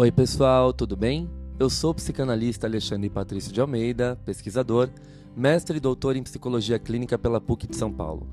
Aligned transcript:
Oi, 0.00 0.10
pessoal, 0.10 0.72
tudo 0.72 0.96
bem? 0.96 1.28
Eu 1.58 1.68
sou 1.68 1.90
o 1.90 1.94
psicanalista 1.94 2.66
Alexandre 2.66 3.10
Patrício 3.10 3.52
de 3.52 3.60
Almeida, 3.60 4.18
pesquisador, 4.24 4.88
mestre 5.36 5.76
e 5.76 5.80
doutor 5.80 6.16
em 6.16 6.22
psicologia 6.22 6.78
clínica 6.78 7.18
pela 7.18 7.38
PUC 7.38 7.66
de 7.66 7.76
São 7.76 7.92
Paulo. 7.92 8.26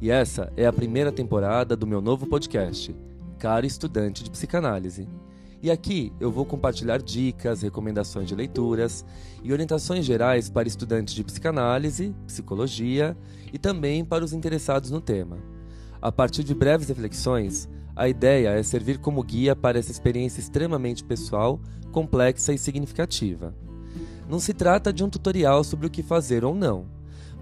E 0.00 0.12
essa 0.12 0.52
é 0.56 0.64
a 0.64 0.72
primeira 0.72 1.10
temporada 1.10 1.76
do 1.76 1.88
meu 1.88 2.00
novo 2.00 2.24
podcast, 2.24 2.94
Cara 3.36 3.66
Estudante 3.66 4.22
de 4.22 4.30
Psicanálise. 4.30 5.08
E 5.60 5.72
aqui 5.72 6.12
eu 6.20 6.30
vou 6.30 6.44
compartilhar 6.44 7.02
dicas, 7.02 7.62
recomendações 7.62 8.28
de 8.28 8.36
leituras 8.36 9.04
e 9.42 9.52
orientações 9.52 10.04
gerais 10.04 10.48
para 10.48 10.68
estudantes 10.68 11.14
de 11.14 11.24
psicanálise, 11.24 12.14
psicologia 12.28 13.16
e 13.52 13.58
também 13.58 14.04
para 14.04 14.24
os 14.24 14.32
interessados 14.32 14.92
no 14.92 15.00
tema. 15.00 15.36
A 16.00 16.12
partir 16.12 16.44
de 16.44 16.54
breves 16.54 16.86
reflexões, 16.86 17.68
a 17.98 18.08
ideia 18.08 18.50
é 18.50 18.62
servir 18.62 18.98
como 18.98 19.24
guia 19.24 19.56
para 19.56 19.76
essa 19.76 19.90
experiência 19.90 20.38
extremamente 20.38 21.02
pessoal, 21.02 21.60
complexa 21.90 22.52
e 22.52 22.58
significativa. 22.58 23.52
Não 24.28 24.38
se 24.38 24.54
trata 24.54 24.92
de 24.92 25.02
um 25.02 25.10
tutorial 25.10 25.64
sobre 25.64 25.88
o 25.88 25.90
que 25.90 26.00
fazer 26.00 26.44
ou 26.44 26.54
não, 26.54 26.86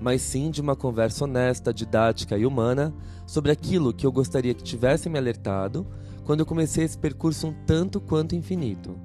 mas 0.00 0.22
sim 0.22 0.50
de 0.50 0.62
uma 0.62 0.74
conversa 0.74 1.24
honesta, 1.24 1.74
didática 1.74 2.38
e 2.38 2.46
humana 2.46 2.94
sobre 3.26 3.52
aquilo 3.52 3.92
que 3.92 4.06
eu 4.06 4.10
gostaria 4.10 4.54
que 4.54 4.64
tivesse 4.64 5.10
me 5.10 5.18
alertado 5.18 5.86
quando 6.24 6.40
eu 6.40 6.46
comecei 6.46 6.84
esse 6.84 6.96
percurso 6.96 7.48
um 7.48 7.54
tanto 7.66 8.00
quanto 8.00 8.34
infinito. 8.34 8.98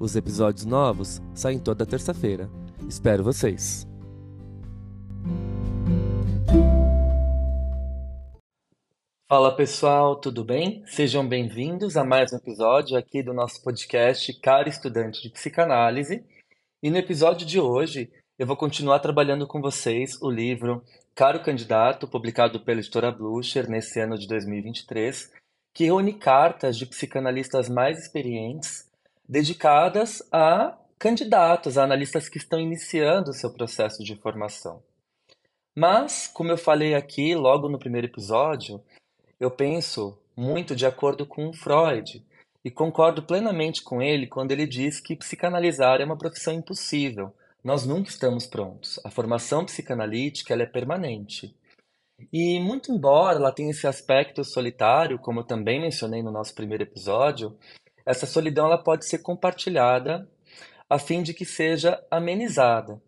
Os 0.00 0.16
episódios 0.16 0.66
novos 0.66 1.22
saem 1.32 1.60
toda 1.60 1.86
terça-feira. 1.86 2.50
Espero 2.88 3.22
vocês! 3.22 3.86
Fala 9.28 9.56
pessoal, 9.56 10.14
tudo 10.14 10.44
bem? 10.44 10.84
Sejam 10.86 11.28
bem-vindos 11.28 11.96
a 11.96 12.04
mais 12.04 12.32
um 12.32 12.36
episódio 12.36 12.96
aqui 12.96 13.24
do 13.24 13.34
nosso 13.34 13.60
podcast 13.60 14.32
Cara 14.34 14.68
Estudante 14.68 15.20
de 15.20 15.30
Psicanálise. 15.30 16.24
E 16.80 16.88
no 16.88 16.96
episódio 16.96 17.44
de 17.44 17.58
hoje 17.58 18.08
eu 18.38 18.46
vou 18.46 18.56
continuar 18.56 19.00
trabalhando 19.00 19.44
com 19.44 19.60
vocês 19.60 20.16
o 20.22 20.30
livro 20.30 20.80
Caro 21.12 21.42
Candidato, 21.42 22.06
publicado 22.06 22.60
pela 22.60 22.78
editora 22.78 23.10
Blucher 23.10 23.68
nesse 23.68 23.98
ano 23.98 24.16
de 24.16 24.28
2023, 24.28 25.32
que 25.74 25.86
reúne 25.86 26.12
cartas 26.12 26.78
de 26.78 26.86
psicanalistas 26.86 27.68
mais 27.68 27.98
experientes 27.98 28.88
dedicadas 29.28 30.22
a 30.30 30.78
candidatos, 31.00 31.76
a 31.76 31.82
analistas 31.82 32.28
que 32.28 32.38
estão 32.38 32.60
iniciando 32.60 33.32
o 33.32 33.34
seu 33.34 33.52
processo 33.52 34.04
de 34.04 34.14
formação. 34.14 34.80
Mas, 35.74 36.28
como 36.28 36.52
eu 36.52 36.56
falei 36.56 36.94
aqui 36.94 37.34
logo 37.34 37.68
no 37.68 37.76
primeiro 37.76 38.06
episódio, 38.06 38.80
eu 39.38 39.50
penso 39.50 40.18
muito 40.36 40.74
de 40.74 40.86
acordo 40.86 41.26
com 41.26 41.52
Freud 41.52 42.24
e 42.64 42.70
concordo 42.70 43.22
plenamente 43.22 43.82
com 43.82 44.02
ele 44.02 44.26
quando 44.26 44.52
ele 44.52 44.66
diz 44.66 45.00
que 45.00 45.16
psicanalizar 45.16 46.00
é 46.00 46.04
uma 46.04 46.18
profissão 46.18 46.52
impossível. 46.52 47.32
Nós 47.62 47.86
nunca 47.86 48.10
estamos 48.10 48.46
prontos. 48.46 49.00
A 49.04 49.10
formação 49.10 49.64
psicanalítica 49.64 50.54
é 50.54 50.66
permanente. 50.66 51.54
E 52.32 52.58
muito 52.60 52.90
embora 52.90 53.38
ela 53.38 53.52
tenha 53.52 53.70
esse 53.70 53.86
aspecto 53.86 54.42
solitário, 54.42 55.18
como 55.18 55.40
eu 55.40 55.44
também 55.44 55.80
mencionei 55.80 56.22
no 56.22 56.30
nosso 56.30 56.54
primeiro 56.54 56.82
episódio, 56.82 57.56
essa 58.04 58.26
solidão 58.26 58.66
ela 58.66 58.78
pode 58.78 59.06
ser 59.06 59.18
compartilhada 59.18 60.28
a 60.88 60.98
fim 60.98 61.22
de 61.22 61.34
que 61.34 61.44
seja 61.44 62.00
amenizada, 62.10 63.02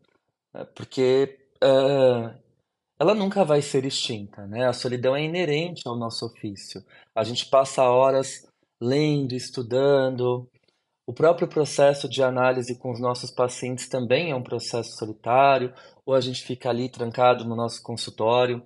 porque 0.74 1.38
uh, 1.62 2.36
ela 2.98 3.14
nunca 3.14 3.44
vai 3.44 3.62
ser 3.62 3.84
extinta, 3.84 4.46
né? 4.46 4.66
A 4.66 4.72
solidão 4.72 5.14
é 5.14 5.22
inerente 5.22 5.86
ao 5.86 5.96
nosso 5.96 6.27
ofício. 6.27 6.84
A 7.14 7.22
gente 7.22 7.46
passa 7.46 7.82
horas 7.82 8.46
lendo, 8.80 9.34
estudando. 9.34 10.48
O 11.06 11.12
próprio 11.12 11.48
processo 11.48 12.09
de 12.09 12.22
análise 12.22 12.78
com 12.78 12.91
os 12.91 13.00
nossos 13.00 13.31
pacientes 13.31 13.88
também 13.88 14.31
é 14.31 14.34
um 14.34 14.42
processo 14.42 14.97
solitário, 14.97 15.72
ou 16.04 16.14
a 16.14 16.20
gente 16.20 16.42
fica 16.42 16.69
ali 16.69 16.88
trancado 16.88 17.44
no 17.44 17.56
nosso 17.56 17.82
consultório 17.82 18.62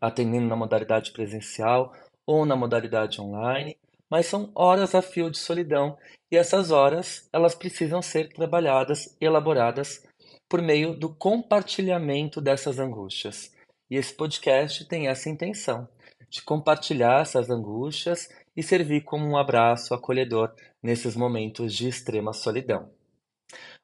atendendo 0.00 0.46
na 0.46 0.56
modalidade 0.56 1.12
presencial 1.12 1.92
ou 2.26 2.44
na 2.44 2.54
modalidade 2.54 3.20
online, 3.20 3.76
mas 4.10 4.26
são 4.26 4.50
horas 4.54 4.94
a 4.94 5.00
fio 5.00 5.30
de 5.30 5.38
solidão 5.38 5.96
e 6.30 6.36
essas 6.36 6.70
horas 6.70 7.28
elas 7.32 7.54
precisam 7.54 8.02
ser 8.02 8.28
trabalhadas, 8.28 9.16
elaboradas 9.20 10.06
por 10.48 10.60
meio 10.60 10.94
do 10.94 11.08
compartilhamento 11.08 12.40
dessas 12.40 12.78
angústias. 12.78 13.53
E 13.94 13.96
esse 13.96 14.12
podcast 14.12 14.84
tem 14.86 15.06
essa 15.06 15.30
intenção 15.30 15.86
de 16.28 16.42
compartilhar 16.42 17.22
essas 17.22 17.48
angústias 17.48 18.28
e 18.56 18.60
servir 18.60 19.02
como 19.02 19.24
um 19.24 19.36
abraço 19.36 19.94
acolhedor 19.94 20.52
nesses 20.82 21.14
momentos 21.14 21.72
de 21.72 21.86
extrema 21.86 22.32
solidão. 22.32 22.90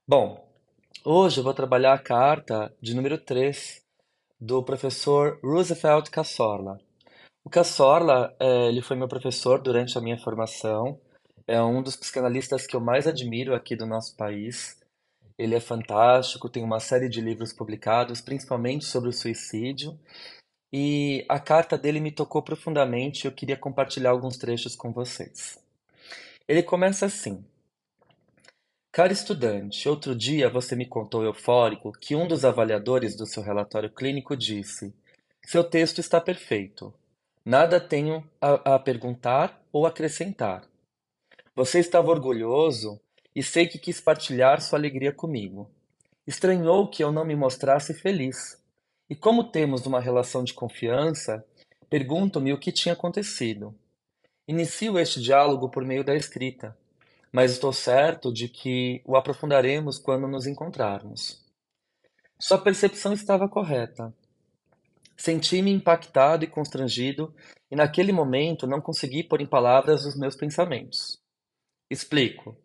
Bom, 0.05 0.45
hoje 1.05 1.39
eu 1.39 1.45
vou 1.45 1.55
trabalhar 1.55 1.93
a 1.93 1.99
carta 2.03 2.75
de 2.83 2.93
número 2.93 3.19
3 3.19 3.85
do 4.41 4.65
professor 4.65 5.39
Roosevelt 5.45 6.11
Cassorla. 6.11 6.81
O 7.45 7.49
Cassorla, 7.49 8.35
é, 8.41 8.67
ele 8.67 8.83
foi 8.83 8.97
meu 8.97 9.07
professor 9.07 9.63
durante 9.63 9.97
a 9.97 10.01
minha 10.01 10.19
formação, 10.19 11.01
é 11.47 11.63
um 11.63 11.81
dos 11.81 11.95
psicanalistas 11.95 12.67
que 12.67 12.75
eu 12.75 12.81
mais 12.81 13.07
admiro 13.07 13.55
aqui 13.55 13.77
do 13.77 13.87
nosso 13.87 14.17
país. 14.17 14.77
Ele 15.41 15.55
é 15.55 15.61
fantástico, 15.61 16.51
tem 16.51 16.63
uma 16.63 16.79
série 16.79 17.09
de 17.09 17.19
livros 17.19 17.51
publicados, 17.51 18.21
principalmente 18.21 18.85
sobre 18.85 19.09
o 19.09 19.13
suicídio, 19.13 19.99
e 20.71 21.25
a 21.31 21.41
carta 21.41 21.79
dele 21.79 21.99
me 21.99 22.13
tocou 22.13 22.43
profundamente 22.43 23.25
e 23.25 23.27
eu 23.27 23.33
queria 23.33 23.57
compartilhar 23.57 24.11
alguns 24.11 24.37
trechos 24.37 24.77
com 24.77 24.93
vocês. 24.93 25.59
Ele 26.47 26.63
começa 26.63 27.07
assim: 27.07 27.43
Caro 28.93 29.15
estudante, 29.15 29.89
outro 29.89 30.15
dia 30.15 30.51
você 30.51 30.77
me 30.77 30.85
contou 30.85 31.25
eufórico 31.25 31.91
que 31.91 32.15
um 32.15 32.29
dos 32.29 32.45
avaliadores 32.45 33.17
do 33.17 33.25
seu 33.25 33.43
relatório 33.43 33.89
clínico 33.89 34.37
disse: 34.37 34.95
Seu 35.47 35.65
texto 35.65 36.01
está 36.01 36.21
perfeito. 36.21 36.93
Nada 37.43 37.81
tenho 37.81 38.23
a, 38.39 38.75
a 38.75 38.79
perguntar 38.79 39.59
ou 39.73 39.87
acrescentar. 39.87 40.69
Você 41.57 41.79
estava 41.79 42.11
orgulhoso 42.11 43.01
e 43.35 43.43
sei 43.43 43.67
que 43.67 43.79
quis 43.79 44.01
partilhar 44.01 44.61
sua 44.61 44.79
alegria 44.79 45.13
comigo. 45.13 45.71
Estranhou 46.27 46.89
que 46.89 47.03
eu 47.03 47.11
não 47.11 47.25
me 47.25 47.37
mostrasse 47.37 47.95
feliz. 47.95 48.63
E 49.09 49.15
como 49.15 49.45
temos 49.45 49.87
uma 49.87 50.01
relação 50.01 50.45
de 50.45 50.55
confiança, 50.55 51.45
pergunto-me 51.89 52.53
o 52.53 52.59
que 52.59 52.73
tinha 52.73 52.93
acontecido. 52.93 53.75
Inicio 54.47 54.99
este 54.99 55.21
diálogo 55.21 55.69
por 55.69 55.85
meio 55.85 56.05
da 56.05 56.15
escrita 56.15 56.77
mas 57.33 57.53
estou 57.53 57.73
certo 57.73 58.33
de 58.33 58.49
que 58.49 59.03
o 59.05 59.17
aprofundaremos 59.17 59.99
quando 59.99 60.27
nos 60.27 60.47
encontrarmos. 60.47 61.45
Sua 62.39 62.59
percepção 62.59 63.13
estava 63.13 63.49
correta. 63.49 64.13
Senti-me 65.17 65.71
impactado 65.71 66.45
e 66.45 66.49
constrangido, 66.49 67.35
e 67.71 67.77
naquele 67.77 68.11
momento 68.11 68.67
não 68.67 68.81
consegui 68.81 69.23
pôr 69.23 69.41
em 69.41 69.47
palavras 69.47 70.05
os 70.05 70.17
meus 70.17 70.35
pensamentos. 70.35 71.21
Explico. 71.91 72.57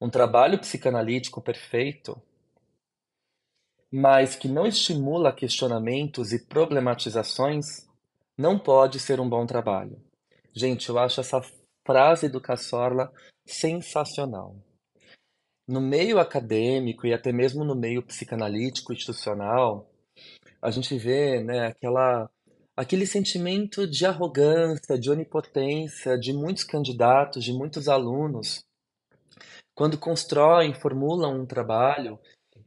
Um 0.00 0.08
trabalho 0.08 0.58
psicanalítico 0.58 1.42
perfeito, 1.42 2.20
mas 3.92 4.34
que 4.34 4.48
não 4.48 4.66
estimula 4.66 5.32
questionamentos 5.32 6.32
e 6.32 6.38
problematizações, 6.46 7.86
não 8.38 8.58
pode 8.58 8.98
ser 8.98 9.20
um 9.20 9.28
bom 9.28 9.44
trabalho. 9.44 10.00
Gente, 10.54 10.88
eu 10.88 10.98
acho 10.98 11.20
essa 11.20 11.42
frase 11.86 12.28
do 12.28 12.40
Cassorla 12.40 13.12
sensacional. 13.46 14.56
No 15.68 15.80
meio 15.80 16.18
acadêmico 16.18 17.06
e 17.06 17.12
até 17.12 17.32
mesmo 17.32 17.64
no 17.64 17.76
meio 17.76 18.02
psicanalítico 18.02 18.92
institucional, 18.92 19.90
a 20.62 20.70
gente 20.70 20.96
vê 20.96 21.42
né, 21.42 21.66
aquela, 21.66 22.30
aquele 22.76 23.06
sentimento 23.06 23.86
de 23.86 24.06
arrogância, 24.06 24.98
de 24.98 25.10
onipotência 25.10 26.18
de 26.18 26.32
muitos 26.32 26.64
candidatos, 26.64 27.44
de 27.44 27.52
muitos 27.52 27.88
alunos, 27.88 28.64
quando 29.80 29.96
constroem, 29.96 30.74
formulam 30.74 31.40
um 31.40 31.46
trabalho 31.46 32.18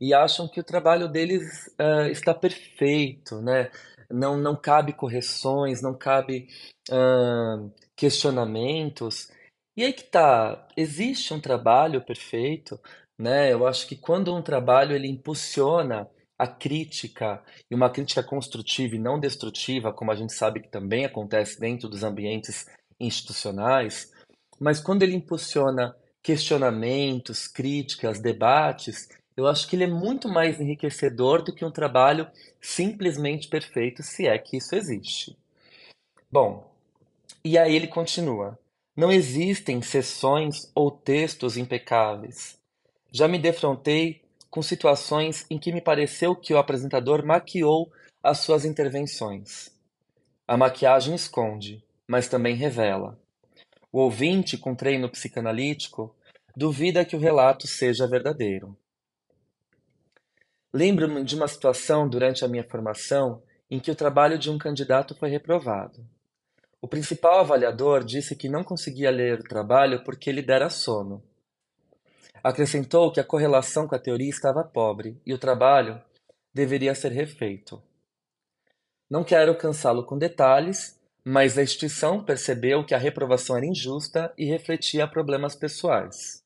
e 0.01 0.15
acham 0.15 0.47
que 0.47 0.59
o 0.59 0.63
trabalho 0.63 1.07
deles 1.07 1.67
uh, 1.79 2.07
está 2.09 2.33
perfeito, 2.33 3.39
né? 3.39 3.69
não, 4.09 4.35
não 4.35 4.55
cabe 4.55 4.93
correções, 4.93 5.79
não 5.79 5.93
cabe 5.93 6.47
uh, 6.89 7.71
questionamentos. 7.95 9.31
E 9.77 9.83
aí 9.83 9.93
que 9.93 10.05
tá, 10.05 10.67
existe 10.75 11.35
um 11.35 11.39
trabalho 11.39 12.03
perfeito, 12.03 12.79
né? 13.15 13.53
Eu 13.53 13.67
acho 13.67 13.85
que 13.85 13.95
quando 13.95 14.35
um 14.35 14.41
trabalho 14.41 14.95
ele 14.95 15.07
impulsiona 15.07 16.09
a 16.35 16.47
crítica 16.47 17.43
e 17.69 17.75
uma 17.75 17.91
crítica 17.91 18.23
construtiva 18.23 18.95
e 18.95 18.99
não 18.99 19.19
destrutiva, 19.19 19.93
como 19.93 20.11
a 20.11 20.15
gente 20.15 20.33
sabe 20.33 20.61
que 20.61 20.67
também 20.67 21.05
acontece 21.05 21.59
dentro 21.59 21.87
dos 21.87 22.03
ambientes 22.03 22.65
institucionais, 22.99 24.11
mas 24.59 24.79
quando 24.79 25.03
ele 25.03 25.13
impulsiona 25.13 25.95
questionamentos, 26.23 27.47
críticas, 27.47 28.21
debates, 28.21 29.09
eu 29.35 29.45
acho 29.45 29.67
que 29.67 29.75
ele 29.75 29.83
é 29.83 29.87
muito 29.87 30.29
mais 30.29 30.61
enriquecedor 30.61 31.43
do 31.43 31.53
que 31.53 31.65
um 31.65 31.71
trabalho 31.71 32.27
simplesmente 32.61 33.49
perfeito, 33.49 34.01
se 34.01 34.25
é 34.25 34.37
que 34.37 34.57
isso 34.57 34.73
existe. 34.73 35.37
Bom, 36.31 36.71
e 37.43 37.57
aí 37.57 37.75
ele 37.75 37.87
continua. 37.87 38.57
Não 38.95 39.11
existem 39.11 39.81
sessões 39.81 40.71
ou 40.73 40.89
textos 40.89 41.57
impecáveis. 41.57 42.57
Já 43.11 43.27
me 43.27 43.39
defrontei 43.39 44.21
com 44.49 44.61
situações 44.61 45.45
em 45.49 45.57
que 45.57 45.71
me 45.71 45.81
pareceu 45.81 46.35
que 46.35 46.53
o 46.53 46.57
apresentador 46.57 47.25
maquiou 47.25 47.91
as 48.21 48.39
suas 48.39 48.65
intervenções. 48.65 49.71
A 50.47 50.55
maquiagem 50.55 51.15
esconde, 51.15 51.83
mas 52.07 52.27
também 52.27 52.55
revela. 52.55 53.19
O 53.93 53.99
ouvinte 53.99 54.57
com 54.57 54.73
treino 54.73 55.07
psicanalítico 55.07 56.15
duvida 56.55 57.05
que 57.05 57.15
o 57.15 57.19
relato 57.19 57.67
seja 57.67 58.07
verdadeiro. 58.07 58.75
Lembro-me 60.73 61.23
de 61.23 61.35
uma 61.35 61.47
situação 61.47 62.09
durante 62.09 62.43
a 62.43 62.47
minha 62.47 62.63
formação 62.63 63.43
em 63.69 63.79
que 63.79 63.91
o 63.91 63.95
trabalho 63.95 64.39
de 64.39 64.49
um 64.49 64.57
candidato 64.57 65.13
foi 65.13 65.29
reprovado. 65.29 66.03
O 66.81 66.87
principal 66.87 67.41
avaliador 67.41 68.03
disse 68.03 68.35
que 68.35 68.49
não 68.49 68.63
conseguia 68.63 69.11
ler 69.11 69.41
o 69.41 69.43
trabalho 69.43 70.03
porque 70.03 70.31
lhe 70.31 70.41
dera 70.41 70.71
sono. 70.71 71.23
Acrescentou 72.43 73.11
que 73.11 73.19
a 73.19 73.23
correlação 73.23 73.87
com 73.87 73.93
a 73.93 73.99
teoria 73.99 74.29
estava 74.31 74.63
pobre 74.63 75.21
e 75.23 75.35
o 75.35 75.37
trabalho 75.37 76.01
deveria 76.51 76.95
ser 76.95 77.11
refeito. 77.11 77.79
Não 79.07 79.23
quero 79.23 79.55
cansá-lo 79.55 80.03
com 80.03 80.17
detalhes, 80.17 80.99
mas 81.25 81.57
a 81.57 81.63
instituição 81.63 82.23
percebeu 82.23 82.85
que 82.85 82.93
a 82.93 82.97
reprovação 82.97 83.55
era 83.55 83.65
injusta 83.65 84.33
e 84.37 84.45
refletia 84.45 85.07
problemas 85.07 85.55
pessoais. 85.55 86.43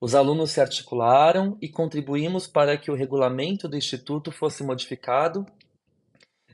Os 0.00 0.14
alunos 0.14 0.52
se 0.52 0.60
articularam 0.60 1.58
e 1.60 1.68
contribuímos 1.68 2.46
para 2.46 2.76
que 2.76 2.90
o 2.90 2.94
regulamento 2.94 3.68
do 3.68 3.76
instituto 3.76 4.32
fosse 4.32 4.64
modificado 4.64 5.46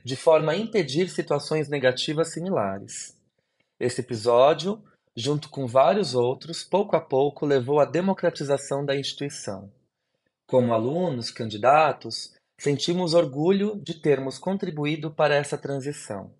de 0.03 0.15
forma 0.15 0.51
a 0.51 0.57
impedir 0.57 1.09
situações 1.09 1.67
negativas 1.67 2.31
similares. 2.31 3.17
Esse 3.79 4.01
episódio, 4.01 4.81
junto 5.15 5.49
com 5.49 5.65
vários 5.65 6.13
outros, 6.13 6.63
pouco 6.63 6.95
a 6.95 7.01
pouco 7.01 7.45
levou 7.45 7.79
à 7.79 7.85
democratização 7.85 8.85
da 8.85 8.95
instituição. 8.95 9.71
Como 10.45 10.73
alunos, 10.73 11.31
candidatos, 11.31 12.33
sentimos 12.57 13.13
orgulho 13.13 13.79
de 13.83 13.95
termos 13.95 14.37
contribuído 14.37 15.11
para 15.11 15.35
essa 15.35 15.57
transição. 15.57 16.31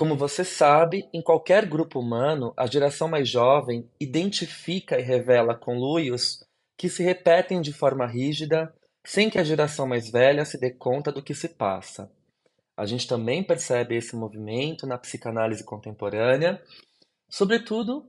Como 0.00 0.16
você 0.16 0.46
sabe, 0.46 1.06
em 1.12 1.20
qualquer 1.20 1.66
grupo 1.66 2.00
humano, 2.00 2.54
a 2.56 2.64
geração 2.64 3.06
mais 3.06 3.28
jovem 3.28 3.86
identifica 4.00 4.98
e 4.98 5.02
revela 5.02 5.54
conluios 5.54 6.42
que 6.74 6.88
se 6.88 7.02
repetem 7.02 7.60
de 7.60 7.70
forma 7.70 8.06
rígida 8.06 8.74
sem 9.06 9.28
que 9.28 9.36
a 9.36 9.44
geração 9.44 9.86
mais 9.86 10.10
velha 10.10 10.42
se 10.46 10.58
dê 10.58 10.70
conta 10.70 11.12
do 11.12 11.22
que 11.22 11.34
se 11.34 11.50
passa. 11.50 12.10
A 12.74 12.86
gente 12.86 13.06
também 13.06 13.44
percebe 13.44 13.94
esse 13.94 14.16
movimento 14.16 14.86
na 14.86 14.96
psicanálise 14.96 15.62
contemporânea, 15.64 16.62
sobretudo 17.28 18.08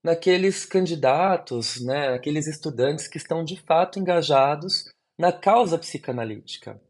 naqueles 0.00 0.64
candidatos, 0.64 1.84
né, 1.84 2.14
aqueles 2.14 2.46
estudantes 2.46 3.08
que 3.08 3.18
estão 3.18 3.42
de 3.42 3.60
fato 3.62 3.98
engajados 3.98 4.84
na 5.18 5.32
causa 5.32 5.76
psicanalítica. 5.76 6.80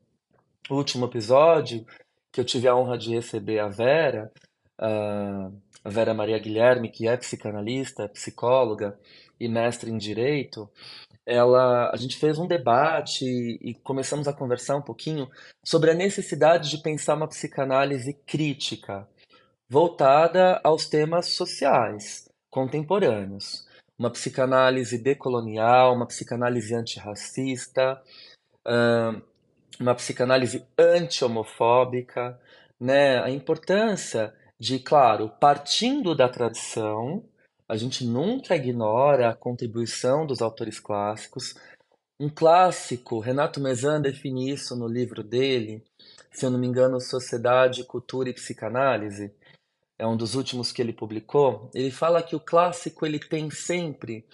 O 0.69 0.75
último 0.75 1.07
episódio, 1.07 1.87
que 2.33 2.41
eu 2.41 2.45
tive 2.45 2.67
a 2.67 2.75
honra 2.75 2.97
de 2.97 3.15
receber 3.15 3.59
a 3.59 3.69
Vera, 3.69 4.33
a 4.79 5.89
Vera 5.89 6.15
Maria 6.15 6.39
Guilherme, 6.39 6.91
que 6.91 7.07
é 7.07 7.17
psicanalista, 7.17 8.09
psicóloga 8.09 8.99
e 9.39 9.49
mestre 9.49 9.91
em 9.91 9.99
direito, 9.99 10.71
ela, 11.27 11.91
a 11.91 11.97
gente 11.97 12.17
fez 12.17 12.39
um 12.39 12.47
debate 12.47 13.25
e 13.25 13.75
começamos 13.75 14.27
a 14.27 14.33
conversar 14.33 14.77
um 14.77 14.83
pouquinho 14.83 15.29
sobre 15.65 15.91
a 15.91 15.95
necessidade 15.95 16.69
de 16.71 16.83
pensar 16.83 17.15
uma 17.15 17.29
psicanálise 17.29 18.15
crítica, 18.27 19.07
voltada 19.69 20.61
aos 20.65 20.87
temas 20.87 21.29
sociais, 21.29 22.29
contemporâneos. 22.51 23.67
Uma 23.99 24.11
psicanálise 24.11 24.99
decolonial, 24.99 25.95
uma 25.95 26.07
psicanálise 26.07 26.75
antirracista, 26.75 28.03
uma 29.81 29.95
psicanálise 29.95 30.67
anti-homofóbica, 30.79 32.39
né? 32.81 33.23
A 33.23 33.31
importância 33.31 34.35
de, 34.59 34.79
claro, 34.79 35.29
partindo 35.41 36.15
da 36.15 36.29
tradição, 36.29 37.25
a 37.69 37.77
gente 37.77 38.05
nunca 38.05 38.55
ignora 38.55 39.31
a 39.31 39.35
contribuição 39.35 40.27
dos 40.27 40.43
autores 40.43 40.79
clássicos. 40.79 41.55
Um 42.21 42.29
clássico, 42.29 43.19
Renato 43.19 43.61
Mezan 43.61 44.01
define 44.01 44.51
isso 44.51 44.77
no 44.77 44.87
livro 44.87 45.23
dele, 45.23 45.83
se 46.31 46.47
eu 46.47 46.51
não 46.51 46.59
me 46.59 46.67
engano, 46.67 47.01
Sociedade, 47.01 47.85
Cultura 47.85 48.31
e 48.31 48.35
Psicanálise. 48.35 49.35
É 49.99 50.07
um 50.07 50.17
dos 50.17 50.35
últimos 50.35 50.73
que 50.73 50.83
ele 50.83 50.93
publicou. 50.93 51.71
Ele 51.75 51.91
fala 51.91 52.23
que 52.23 52.35
o 52.35 52.41
clássico 52.41 53.05
ele 53.07 53.19
tem 53.19 53.51
sempre 53.51 54.25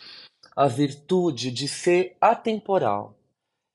a 0.57 0.67
virtude 0.67 1.51
de 1.51 1.69
ser 1.69 2.17
atemporal. 2.21 3.18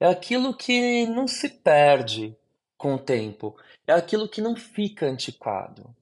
É 0.04 0.08
aquilo 0.08 0.54
que 0.54 1.06
não 1.06 1.30
se 1.30 1.48
perde 1.48 2.36
com 2.78 2.96
o 2.96 3.00
tempo, 3.00 3.56
é 3.88 3.94
aquilo 3.94 4.28
que 4.28 4.42
não 4.42 4.54
fica 4.54 5.06
antiquado. 5.06 5.96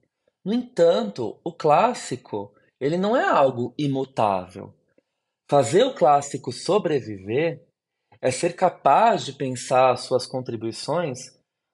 No 0.43 0.51
entanto, 0.51 1.39
o 1.43 1.53
clássico 1.53 2.51
ele 2.79 2.97
não 2.97 3.15
é 3.15 3.23
algo 3.23 3.75
imutável. 3.77 4.73
Fazer 5.47 5.83
o 5.83 5.93
clássico 5.93 6.51
sobreviver 6.51 7.63
é 8.19 8.31
ser 8.31 8.55
capaz 8.55 9.23
de 9.23 9.33
pensar 9.33 9.95
suas 9.97 10.25
contribuições 10.25 11.19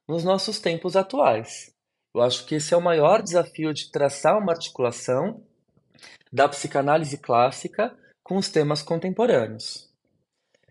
nos 0.06 0.26
nossos 0.26 0.60
tempos 0.60 0.98
atuais. 0.98 1.74
Eu 2.14 2.22
acho 2.22 2.46
que 2.46 2.56
esse 2.56 2.74
é 2.74 2.78
o 2.78 2.84
maior 2.84 3.24
desafio 3.24 3.74
de 3.74 3.90
traçar 3.90 4.38
uma 4.38 4.52
articulação 4.52 5.42
da 6.30 6.50
psicanálise 6.50 7.18
clássica 7.20 7.98
com 8.22 8.36
os 8.36 8.50
temas 8.50 8.82
contemporâneos. 8.82 9.87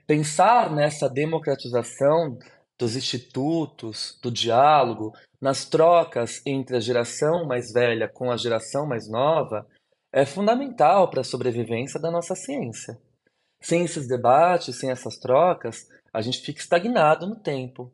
Pensar 0.07 0.73
nessa 0.73 1.09
democratização 1.09 2.39
dos 2.79 2.95
institutos, 2.95 4.19
do 4.23 4.31
diálogo, 4.31 5.13
nas 5.41 5.65
trocas 5.65 6.41
entre 6.47 6.77
a 6.77 6.81
geração 6.81 7.45
mais 7.45 7.73
velha 7.73 8.07
com 8.07 8.31
a 8.31 8.37
geração 8.37 8.87
mais 8.87 9.09
nova, 9.09 9.67
é 10.13 10.25
fundamental 10.25 11.11
para 11.11 11.23
a 11.23 11.25
sobrevivência 11.25 12.01
da 12.01 12.11
nossa 12.11 12.37
ciência. 12.37 12.97
Sem 13.61 13.85
esses 13.85 14.07
debates, 14.07 14.79
sem 14.79 14.91
essas 14.91 15.19
trocas, 15.19 15.89
a 16.13 16.21
gente 16.23 16.41
fica 16.41 16.61
estagnado 16.61 17.27
no 17.27 17.35
tempo, 17.35 17.93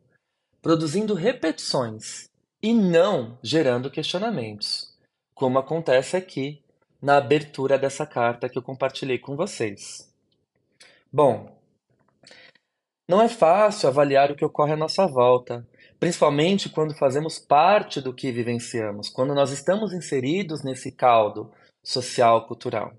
produzindo 0.61 1.15
repetições 1.15 2.29
e 2.61 2.73
não 2.73 3.39
gerando 3.41 3.89
questionamentos, 3.89 4.93
como 5.33 5.57
acontece 5.57 6.15
aqui 6.15 6.63
na 7.01 7.17
abertura 7.17 7.77
dessa 7.77 8.05
carta 8.05 8.47
que 8.47 8.57
eu 8.57 8.61
compartilhei 8.61 9.17
com 9.17 9.35
vocês. 9.35 10.09
Bom, 11.11 11.62
não 13.07 13.21
é 13.21 13.27
fácil 13.27 13.89
avaliar 13.89 14.31
o 14.31 14.35
que 14.35 14.45
ocorre 14.45 14.73
à 14.73 14.77
nossa 14.77 15.05
volta, 15.05 15.67
principalmente 15.99 16.69
quando 16.69 16.97
fazemos 16.97 17.37
parte 17.37 17.99
do 17.99 18.13
que 18.13 18.31
vivenciamos, 18.31 19.09
quando 19.09 19.35
nós 19.35 19.51
estamos 19.51 19.93
inseridos 19.93 20.63
nesse 20.63 20.91
caldo 20.91 21.51
social 21.83 22.47
cultural. 22.47 22.93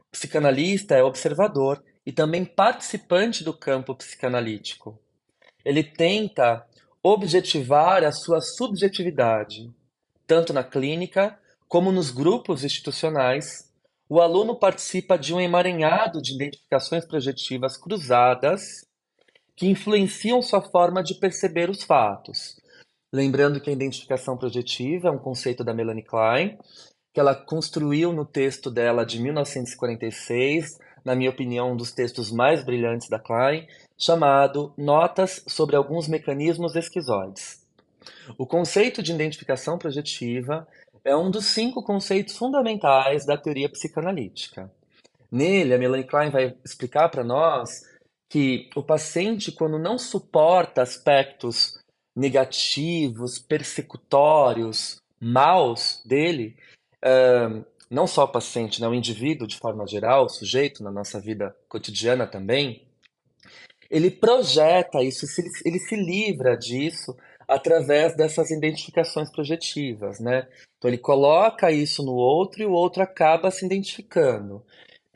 O 0.00 0.10
psicanalista 0.12 0.94
é 0.94 1.02
observador 1.02 1.82
e 2.06 2.12
também 2.12 2.44
participante 2.44 3.44
do 3.44 3.52
campo 3.52 3.94
psicanalítico. 3.94 4.98
Ele 5.62 5.84
tenta 5.84 6.66
objetivar 7.02 8.02
a 8.04 8.12
sua 8.12 8.40
subjetividade, 8.40 9.70
tanto 10.26 10.54
na 10.54 10.64
clínica 10.64 11.38
como 11.68 11.92
nos 11.92 12.10
grupos 12.10 12.64
institucionais. 12.64 13.70
O 14.08 14.22
aluno 14.22 14.58
participa 14.58 15.18
de 15.18 15.34
um 15.34 15.40
emaranhado 15.40 16.22
de 16.22 16.34
identificações 16.34 17.04
projetivas 17.04 17.76
cruzadas 17.76 18.87
que 19.58 19.66
influenciam 19.66 20.40
sua 20.40 20.62
forma 20.62 21.02
de 21.02 21.14
perceber 21.16 21.68
os 21.68 21.82
fatos. 21.82 22.56
Lembrando 23.12 23.60
que 23.60 23.68
a 23.68 23.72
identificação 23.72 24.36
projetiva 24.36 25.08
é 25.08 25.10
um 25.10 25.18
conceito 25.18 25.64
da 25.64 25.74
Melanie 25.74 26.04
Klein 26.04 26.56
que 27.12 27.20
ela 27.20 27.34
construiu 27.34 28.12
no 28.12 28.24
texto 28.24 28.70
dela 28.70 29.04
de 29.04 29.20
1946, 29.20 30.78
na 31.04 31.16
minha 31.16 31.30
opinião, 31.30 31.72
um 31.72 31.76
dos 31.76 31.90
textos 31.90 32.30
mais 32.30 32.64
brilhantes 32.64 33.08
da 33.08 33.18
Klein, 33.18 33.66
chamado 33.98 34.72
Notas 34.76 35.42
sobre 35.48 35.74
alguns 35.74 36.06
mecanismos 36.06 36.76
esquizoides. 36.76 37.66
O 38.38 38.46
conceito 38.46 39.02
de 39.02 39.12
identificação 39.12 39.76
projetiva 39.78 40.68
é 41.04 41.16
um 41.16 41.28
dos 41.28 41.46
cinco 41.46 41.82
conceitos 41.82 42.36
fundamentais 42.36 43.26
da 43.26 43.36
teoria 43.36 43.68
psicanalítica. 43.68 44.70
Nele, 45.28 45.74
a 45.74 45.78
Melanie 45.78 46.06
Klein 46.06 46.30
vai 46.30 46.54
explicar 46.64 47.08
para 47.08 47.24
nós 47.24 47.82
que 48.28 48.68
o 48.76 48.82
paciente, 48.82 49.50
quando 49.50 49.78
não 49.78 49.98
suporta 49.98 50.82
aspectos 50.82 51.78
negativos, 52.14 53.38
persecutórios, 53.38 55.00
maus 55.20 56.02
dele, 56.04 56.56
não 57.90 58.06
só 58.06 58.24
o 58.24 58.28
paciente, 58.28 58.80
né, 58.80 58.88
o 58.88 58.94
indivíduo 58.94 59.46
de 59.46 59.56
forma 59.56 59.86
geral, 59.86 60.26
o 60.26 60.28
sujeito 60.28 60.82
na 60.82 60.90
nossa 60.90 61.20
vida 61.20 61.56
cotidiana 61.68 62.26
também, 62.26 62.86
ele 63.90 64.10
projeta 64.10 65.02
isso, 65.02 65.24
ele 65.64 65.78
se 65.78 65.96
livra 65.96 66.54
disso 66.56 67.16
através 67.46 68.14
dessas 68.14 68.50
identificações 68.50 69.30
projetivas, 69.32 70.20
né? 70.20 70.46
Então 70.76 70.90
ele 70.90 70.98
coloca 70.98 71.72
isso 71.72 72.04
no 72.04 72.12
outro 72.12 72.62
e 72.62 72.66
o 72.66 72.72
outro 72.72 73.02
acaba 73.02 73.50
se 73.50 73.64
identificando. 73.64 74.62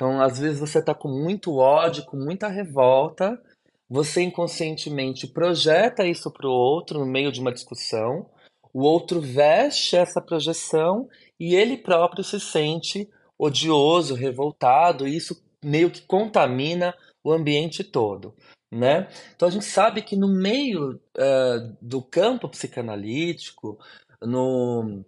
Então, 0.03 0.21
às 0.21 0.41
vezes 0.41 0.59
você 0.59 0.81
está 0.81 0.93
com 0.93 1.07
muito 1.07 1.59
ódio, 1.59 2.05
com 2.05 2.17
muita 2.17 2.49
revolta, 2.49 3.41
você 3.89 4.21
inconscientemente 4.21 5.29
projeta 5.29 6.05
isso 6.05 6.29
para 6.29 6.49
o 6.49 6.53
outro 6.53 6.99
no 6.99 7.07
meio 7.07 7.31
de 7.31 7.41
uma 7.41 7.53
discussão, 7.53 8.27
o 8.75 8.83
outro 8.83 9.21
veste 9.21 9.95
essa 9.97 10.21
projeção 10.21 11.09
e 11.39 11.55
ele 11.55 11.77
próprio 11.77 12.25
se 12.25 12.41
sente 12.41 13.09
odioso, 13.39 14.17
revoltado, 14.17 15.07
e 15.07 15.15
isso 15.15 15.41
meio 15.65 15.89
que 15.89 16.03
contamina 16.03 16.93
o 17.23 17.31
ambiente 17.31 17.85
todo. 17.85 18.35
Né? 18.73 19.07
Então 19.37 19.47
a 19.47 19.53
gente 19.53 19.67
sabe 19.67 20.03
que 20.03 20.17
no 20.17 20.27
meio 20.27 21.01
uh, 21.17 21.77
do 21.81 22.03
campo 22.03 22.49
psicanalítico, 22.49 23.79
no, 24.21 25.05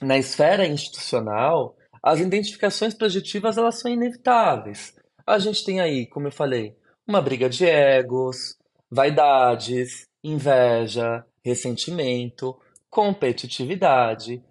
na 0.00 0.18
esfera 0.18 0.66
institucional, 0.66 1.76
as 2.02 2.18
identificações 2.18 2.94
projetivas 2.94 3.56
elas 3.56 3.78
são 3.78 3.90
inevitáveis. 3.90 4.94
A 5.26 5.38
gente 5.38 5.64
tem 5.64 5.80
aí, 5.80 6.06
como 6.06 6.26
eu 6.26 6.32
falei, 6.32 6.76
uma 7.06 7.22
briga 7.22 7.48
de 7.48 7.64
egos, 7.64 8.56
vaidades, 8.90 10.06
inveja, 10.22 11.24
ressentimento, 11.44 12.58
competitividade. 12.90 14.42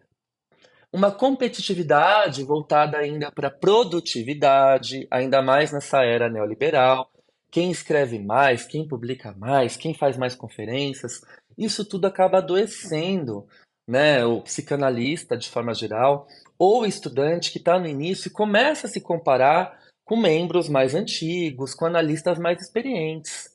Uma 0.94 1.12
competitividade 1.12 2.44
voltada 2.44 2.98
ainda 2.98 3.32
para 3.32 3.50
produtividade, 3.50 5.08
ainda 5.12 5.42
mais 5.42 5.72
nessa 5.72 6.04
era 6.04 6.30
neoliberal. 6.30 7.12
Quem 7.50 7.70
escreve 7.70 8.18
mais, 8.18 8.66
quem 8.66 8.88
publica 8.88 9.34
mais, 9.38 9.76
quem 9.76 9.94
faz 9.94 10.18
mais 10.18 10.36
conferências, 10.36 11.22
isso 11.58 11.84
tudo 11.86 12.08
acaba 12.08 12.38
adoecendo 12.38 13.46
né, 13.88 14.26
o 14.26 14.42
psicanalista 14.42 15.38
de 15.38 15.50
forma 15.50 15.74
geral, 15.74 16.28
ou 16.64 16.86
estudante 16.86 17.52
que 17.52 17.58
está 17.58 17.80
no 17.80 17.88
início 17.88 18.30
começa 18.30 18.86
a 18.86 18.90
se 18.90 19.02
comparar 19.02 19.80
com 20.06 20.16
membros 20.16 20.70
mais 20.70 20.94
antigos, 20.94 21.74
com 21.74 21.88
analistas 21.88 22.38
mais 22.38 22.62
experientes. 22.62 23.50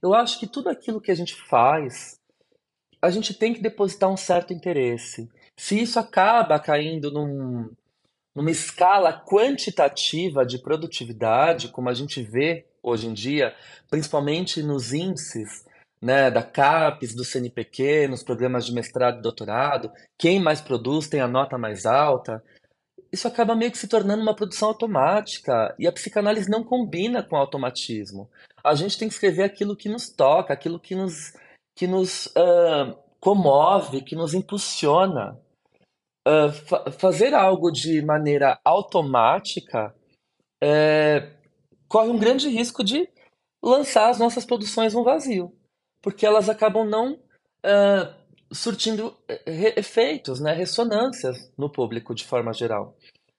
Eu 0.00 0.14
acho 0.14 0.38
que 0.38 0.46
tudo 0.46 0.68
aquilo 0.68 1.00
que 1.00 1.10
a 1.10 1.14
gente 1.16 1.34
faz, 1.34 2.20
a 3.02 3.10
gente 3.10 3.34
tem 3.34 3.52
que 3.52 3.60
depositar 3.60 4.08
um 4.08 4.16
certo 4.16 4.52
interesse. 4.52 5.28
Se 5.56 5.82
isso 5.82 5.98
acaba 5.98 6.56
caindo 6.60 7.10
num, 7.10 7.68
numa 8.32 8.50
escala 8.52 9.12
quantitativa 9.12 10.46
de 10.46 10.58
produtividade, 10.58 11.66
como 11.66 11.88
a 11.88 11.94
gente 11.94 12.22
vê 12.22 12.64
hoje 12.80 13.08
em 13.08 13.12
dia, 13.12 13.56
principalmente 13.90 14.62
nos 14.62 14.92
índices 14.92 15.64
né, 16.00 16.30
da 16.30 16.42
CAPES, 16.44 17.12
do 17.12 17.24
CNPq, 17.24 18.08
nos 18.08 18.22
programas 18.24 18.66
de 18.66 18.72
mestrado 18.72 19.18
e 19.18 19.22
doutorado, 19.22 19.90
quem 20.16 20.40
mais 20.40 20.60
produz 20.60 21.08
tem 21.08 21.20
a 21.20 21.28
nota 21.28 21.56
mais 21.56 21.86
alta 21.86 22.42
isso 23.12 23.28
acaba 23.28 23.54
meio 23.54 23.70
que 23.70 23.78
se 23.78 23.86
tornando 23.86 24.22
uma 24.22 24.34
produção 24.34 24.68
automática 24.68 25.74
e 25.78 25.86
a 25.86 25.92
psicanálise 25.92 26.50
não 26.50 26.64
combina 26.64 27.22
com 27.22 27.36
o 27.36 27.38
automatismo. 27.38 28.30
A 28.64 28.74
gente 28.74 28.98
tem 28.98 29.06
que 29.06 29.14
escrever 29.14 29.42
aquilo 29.42 29.76
que 29.76 29.88
nos 29.88 30.08
toca, 30.08 30.54
aquilo 30.54 30.80
que 30.80 30.94
nos, 30.94 31.34
que 31.76 31.86
nos 31.86 32.26
uh, 32.28 32.96
comove, 33.20 34.00
que 34.00 34.16
nos 34.16 34.32
impulsiona. 34.32 35.38
Uh, 36.26 36.52
fa 36.52 36.90
fazer 36.92 37.34
algo 37.34 37.70
de 37.70 38.00
maneira 38.00 38.58
automática 38.64 39.94
é, 40.62 41.32
corre 41.88 42.08
um 42.08 42.18
grande 42.18 42.48
risco 42.48 42.84
de 42.84 43.08
lançar 43.62 44.08
as 44.08 44.18
nossas 44.20 44.44
produções 44.44 44.94
no 44.94 45.02
vazio, 45.02 45.52
porque 46.00 46.24
elas 46.24 46.48
acabam 46.48 46.88
não 46.88 47.14
uh, 47.14 48.21
surtindo 48.52 49.16
eh, 49.28 49.74
efeitos, 49.76 50.40
né, 50.40 50.52
ressonâncias 50.52 51.52
no 51.56 51.70
público 51.70 52.14
de 52.14 52.24
forma 52.24 52.52
geral. 52.52 52.96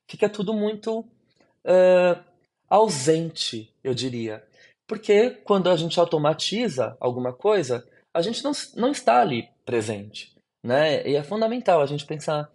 Fica 0.10 0.30
tudo 0.30 0.54
muito 0.54 1.00
uh, 1.00 2.24
ausente, 2.70 3.74
eu 3.84 3.94
diria. 3.94 4.46
Porque 4.88 5.32
quando 5.44 5.70
a 5.70 5.76
gente 5.76 6.00
automatiza 6.00 6.98
alguma 7.00 7.34
coisa, 7.34 7.88
a 8.14 8.22
gente 8.22 8.44
não, 8.44 8.52
não 8.76 8.92
está 8.92 9.22
ali 9.22 9.50
presente. 9.66 10.36
Né? 10.64 11.08
E 11.08 11.16
é 11.16 11.24
fundamental 11.24 11.82
a 11.82 11.86
gente 11.86 12.06
pensar 12.06 12.50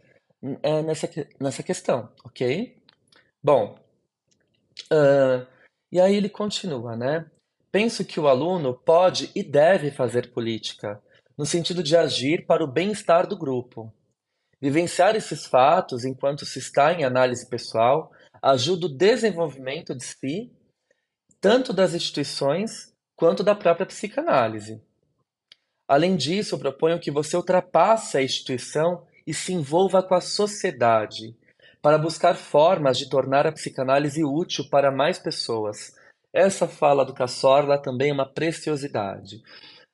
é, 0.62 0.82
nessa, 0.82 1.08
nessa 1.40 1.62
questão, 1.62 2.08
ok? 2.24 2.76
Bom, 3.42 3.78
uh, 4.92 5.46
e 5.90 6.00
aí 6.00 6.14
ele 6.14 6.28
continua, 6.28 6.96
né? 6.96 7.30
Penso 7.70 8.04
que 8.04 8.18
o 8.18 8.28
aluno 8.28 8.74
pode 8.74 9.30
e 9.34 9.42
deve 9.42 9.90
fazer 9.90 10.32
política, 10.32 11.02
no 11.38 11.46
sentido 11.46 11.84
de 11.84 11.96
agir 11.96 12.44
para 12.44 12.64
o 12.64 12.66
bem-estar 12.66 13.24
do 13.28 13.38
grupo. 13.38 13.94
Vivenciar 14.60 15.14
esses 15.14 15.46
fatos 15.46 16.04
enquanto 16.04 16.44
se 16.44 16.58
está 16.58 16.92
em 16.92 17.04
análise 17.04 17.48
pessoal 17.48 18.10
ajuda 18.42 18.86
o 18.86 18.96
desenvolvimento 18.96 19.94
de 19.94 20.04
si, 20.04 20.52
tanto 21.40 21.72
das 21.72 21.94
instituições 21.94 22.92
quanto 23.14 23.44
da 23.44 23.54
própria 23.54 23.86
psicanálise. 23.86 24.82
Além 25.86 26.16
disso, 26.16 26.58
proponho 26.58 26.98
que 26.98 27.10
você 27.10 27.36
ultrapasse 27.36 28.18
a 28.18 28.22
instituição 28.22 29.06
e 29.24 29.32
se 29.32 29.52
envolva 29.52 30.02
com 30.02 30.14
a 30.14 30.20
sociedade, 30.20 31.36
para 31.80 31.96
buscar 31.96 32.34
formas 32.34 32.98
de 32.98 33.08
tornar 33.08 33.46
a 33.46 33.52
psicanálise 33.52 34.24
útil 34.24 34.68
para 34.68 34.90
mais 34.90 35.18
pessoas. 35.18 35.94
Essa 36.32 36.66
fala 36.66 37.04
do 37.04 37.14
Cassorla 37.14 37.80
também 37.80 38.10
é 38.10 38.12
uma 38.12 38.26
preciosidade 38.26 39.40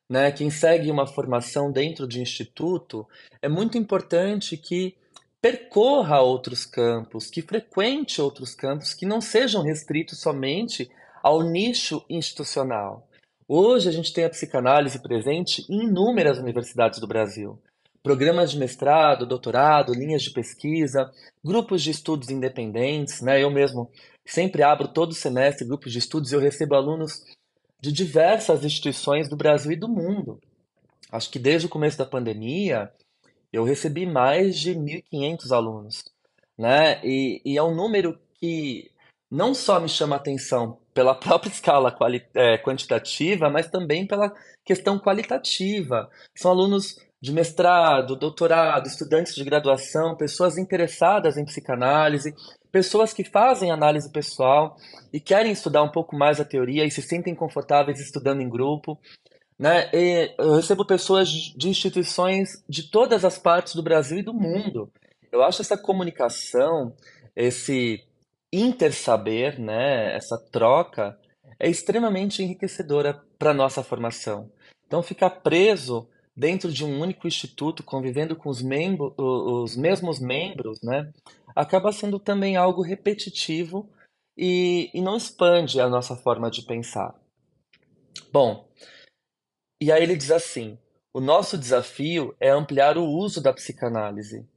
né, 0.08 0.30
quem 0.30 0.50
segue 0.50 0.90
uma 0.90 1.06
formação 1.06 1.73
dentro 1.73 2.06
de 2.06 2.20
instituto, 2.20 3.06
é 3.40 3.49
muito 3.49 3.78
importante 3.78 4.56
que 4.56 4.96
percorra 5.40 6.20
outros 6.20 6.64
campos, 6.64 7.30
que 7.30 7.42
frequente 7.42 8.20
outros 8.20 8.54
campos, 8.54 8.94
que 8.94 9.04
não 9.04 9.20
sejam 9.20 9.62
restritos 9.62 10.18
somente 10.18 10.90
ao 11.23 11.42
nicho 11.42 12.04
institucional. 12.08 13.06
Hoje 13.46 13.88
a 13.88 13.92
gente 13.92 14.12
tem 14.12 14.25
a 14.25 14.30
psicanálise 14.30 14.99
presente 15.00 15.64
em 15.68 15.84
inúmeras 15.84 16.38
universidades 16.38 16.99
do 16.99 17.06
Brasil. 17.06 17.58
Programas 18.02 18.50
de 18.50 18.58
mestrado, 18.58 19.26
doutorado, 19.26 19.92
linhas 19.92 20.23
de 20.23 20.30
pesquisa, 20.30 21.11
grupos 21.42 21.82
de 21.82 21.90
estudos 21.90 22.30
independentes. 22.30 23.20
Né? 23.20 23.42
Eu 23.42 23.50
mesmo 23.50 23.90
sempre 24.25 24.62
abro 24.62 24.88
todo 24.88 25.12
semestre 25.14 25.66
grupos 25.66 25.92
de 25.92 25.99
estudos 25.99 26.32
e 26.32 26.34
eu 26.34 26.40
recebo 26.40 26.75
alunos 26.75 27.23
de 27.81 27.93
diversas 27.93 28.64
instituições 28.64 29.28
do 29.28 29.37
Brasil 29.37 29.73
e 29.73 29.76
do 29.76 29.88
mundo. 29.88 30.40
Acho 31.11 31.31
que 31.31 31.38
desde 31.38 31.66
o 31.66 31.71
começo 31.71 31.99
da 31.99 32.07
pandemia 32.07 32.93
eu 33.52 33.62
recebi 33.62 34.04
mais 34.04 34.59
de 34.59 34.75
1.500 34.75 35.52
alunos, 35.52 36.04
né? 36.59 37.00
E, 37.04 37.40
e, 37.45 37.57
é 37.57 37.62
um 37.62 37.75
número 37.75 38.19
que 38.40 38.90
não 39.31 39.54
só 39.54 39.78
me 39.78 39.88
chama 39.88 40.16
atenção 40.16 40.78
pela 40.93 41.14
própria 41.19 41.50
escala 41.50 41.97
é, 42.35 42.59
quantitativa, 42.59 43.49
mas 43.49 43.69
também 43.69 44.07
pela 44.07 44.33
questão 44.64 44.99
qualitativa. 44.99 46.11
São 46.37 46.50
alunos 46.50 46.99
de 47.21 47.33
mestrado, 47.33 48.16
doutorado, 48.16 48.87
estudantes 48.87 49.35
de 49.35 49.45
graduação, 49.45 50.16
pessoas 50.16 50.59
interessadas 50.59 51.38
em 51.38 51.45
psicanálise, 51.45 52.35
pessoas 52.75 53.14
que 53.14 53.23
fazem 53.23 53.71
análise 53.71 54.11
pessoal 54.11 54.76
e 55.12 55.21
querem 55.21 55.52
estudar 55.52 55.85
um 55.85 55.93
pouco 55.93 56.16
mais 56.16 56.40
a 56.40 56.45
teoria 56.45 56.85
e 56.85 56.90
se 56.90 57.00
sentem 57.00 57.33
confortáveis 57.33 58.00
estudando 58.00 58.40
em 58.40 58.49
grupo. 58.49 58.99
Né? 59.57 59.88
E 59.95 60.35
eu 60.37 60.57
recebo 60.57 60.85
pessoas 60.85 61.28
de 61.28 61.69
instituições 61.69 62.64
de 62.69 62.90
todas 62.90 63.25
as 63.25 63.38
partes 63.38 63.76
do 63.76 63.83
Brasil 63.83 64.19
e 64.19 64.25
do 64.25 64.35
mundo. 64.35 64.93
Eu 65.31 65.45
acho 65.45 65.62
essa 65.62 65.78
comunicação, 65.78 66.93
esse 67.37 68.02
intersaber, 68.52 69.61
né, 69.61 70.12
essa 70.16 70.37
troca, 70.50 71.16
é 71.61 71.71
extremamente 71.71 72.43
enriquecedora 72.43 73.23
para 73.38 73.52
a 73.52 73.54
nossa 73.54 73.85
formação. 73.85 74.50
Então, 74.85 75.00
ficar 75.00 75.31
preso 75.31 76.09
dentro 76.37 76.73
de 76.73 76.85
um 76.85 77.00
único 77.00 77.29
instituto, 77.29 77.83
convivendo 77.83 78.35
com 78.35 78.49
os, 78.49 78.61
membros, 78.61 79.12
os 79.17 79.76
mesmos 79.76 80.19
membros, 80.19 80.81
né, 80.83 81.12
acaba 81.55 81.93
sendo 81.93 82.19
também 82.19 82.57
algo 82.57 82.83
repetitivo 82.83 83.88
e, 84.37 84.91
e 84.93 85.00
não 85.00 85.17
expande 85.17 85.81
a 85.81 85.88
nossa 85.88 86.17
forma 86.17 86.50
de 86.50 86.62
pensar. 86.62 87.14
Bom, 88.33 88.69
e 89.81 89.93
aí 89.93 90.03
ele 90.03 90.17
diz 90.17 90.31
assim: 90.31 90.79
o 91.12 91.21
nosso 91.21 91.57
desafio 91.57 92.35
é 92.41 92.50
ampliar 92.50 92.99
o 92.99 93.07
uso 93.07 93.41
da 93.41 93.53
psicanálise. 93.53 94.49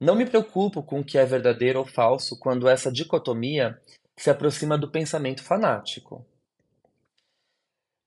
Não 0.00 0.14
me 0.14 0.26
preocupo 0.26 0.82
com 0.82 1.00
o 1.00 1.04
que 1.04 1.18
é 1.18 1.24
verdadeiro 1.24 1.78
ou 1.78 1.86
falso 1.86 2.38
quando 2.38 2.68
essa 2.68 2.92
dicotomia 2.92 3.80
se 4.18 4.30
aproxima 4.30 4.78
do 4.78 4.90
pensamento 4.90 5.42
fanático. 5.42 6.24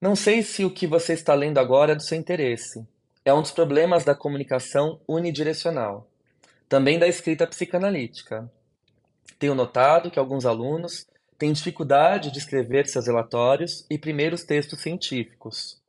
Não 0.02 0.16
sei 0.16 0.42
se 0.42 0.64
o 0.64 0.74
que 0.74 0.88
você 0.88 1.14
está 1.14 1.34
lendo 1.34 1.58
agora 1.58 1.92
é 1.92 1.96
do 1.96 2.02
seu 2.02 2.18
interesse. 2.18 2.88
É 3.26 3.34
um 3.34 3.42
dos 3.42 3.52
problemas 3.52 4.04
da 4.04 4.16
comunicação 4.16 5.00
unidirecional 5.08 6.10
também 6.70 7.00
da 7.00 7.08
escrita 7.08 7.48
psicanalítica. 7.48 8.50
Tenho 9.40 9.56
notado 9.56 10.12
que 10.12 10.20
alguns 10.20 10.46
alunos 10.46 11.08
têm 11.36 11.52
dificuldade 11.52 12.32
de 12.32 12.38
escrever 12.38 12.86
seus 12.86 13.08
relatórios 13.08 13.86
e 13.90 13.98
primeiros 13.98 14.44
textos 14.44 14.80
científicos. 14.80 15.82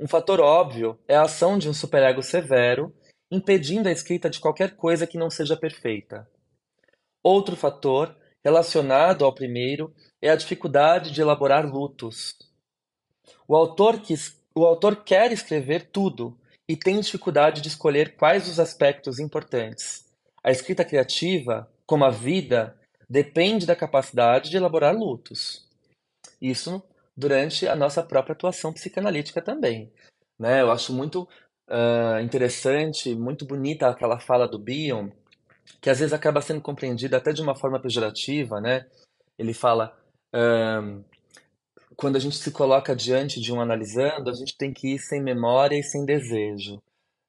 Um 0.00 0.08
fator 0.08 0.40
óbvio 0.40 0.98
é 1.06 1.14
a 1.14 1.22
ação 1.22 1.58
de 1.58 1.68
um 1.68 1.74
superego 1.74 2.22
severo, 2.22 2.92
impedindo 3.30 3.88
a 3.88 3.92
escrita 3.92 4.30
de 4.30 4.40
qualquer 4.40 4.76
coisa 4.76 5.06
que 5.06 5.18
não 5.18 5.28
seja 5.28 5.56
perfeita. 5.56 6.26
Outro 7.22 7.54
fator, 7.54 8.16
relacionado 8.42 9.24
ao 9.24 9.34
primeiro, 9.34 9.94
é 10.22 10.30
a 10.30 10.36
dificuldade 10.36 11.10
de 11.10 11.20
elaborar 11.20 11.66
lutos. 11.66 12.36
O 13.46 13.54
autor, 13.54 14.00
quis, 14.00 14.40
o 14.54 14.64
autor 14.64 15.04
quer 15.04 15.32
escrever 15.32 15.90
tudo 15.90 16.38
e 16.68 16.76
tem 16.76 17.00
dificuldade 17.00 17.60
de 17.60 17.68
escolher 17.68 18.16
quais 18.16 18.48
os 18.48 18.58
aspectos 18.58 19.18
importantes. 19.18 20.04
A 20.42 20.50
escrita 20.50 20.84
criativa, 20.84 21.70
como 21.86 22.04
a 22.04 22.10
vida, 22.10 22.78
depende 23.08 23.66
da 23.66 23.76
capacidade 23.76 24.50
de 24.50 24.56
elaborar 24.56 24.94
lutos. 24.94 25.68
Isso 26.40 26.82
durante 27.16 27.68
a 27.68 27.76
nossa 27.76 28.02
própria 28.02 28.32
atuação 28.32 28.72
psicanalítica 28.72 29.40
também. 29.40 29.92
Né? 30.38 30.62
Eu 30.62 30.72
acho 30.72 30.92
muito 30.92 31.28
uh, 31.68 32.20
interessante, 32.22 33.14
muito 33.14 33.46
bonita 33.46 33.88
aquela 33.88 34.18
fala 34.18 34.48
do 34.48 34.58
Bion, 34.58 35.10
que 35.80 35.90
às 35.90 36.00
vezes 36.00 36.12
acaba 36.12 36.40
sendo 36.40 36.60
compreendida 36.60 37.16
até 37.16 37.32
de 37.32 37.42
uma 37.42 37.54
forma 37.54 37.80
pejorativa. 37.80 38.60
Né? 38.60 38.86
Ele 39.38 39.54
fala: 39.54 39.96
uh, 40.34 41.04
quando 41.96 42.16
a 42.16 42.20
gente 42.20 42.36
se 42.36 42.50
coloca 42.50 42.94
diante 42.94 43.40
de 43.40 43.52
um 43.52 43.60
analisando, 43.60 44.30
a 44.30 44.34
gente 44.34 44.56
tem 44.56 44.72
que 44.72 44.94
ir 44.94 44.98
sem 44.98 45.22
memória 45.22 45.76
e 45.78 45.82
sem 45.82 46.04
desejo. 46.04 46.82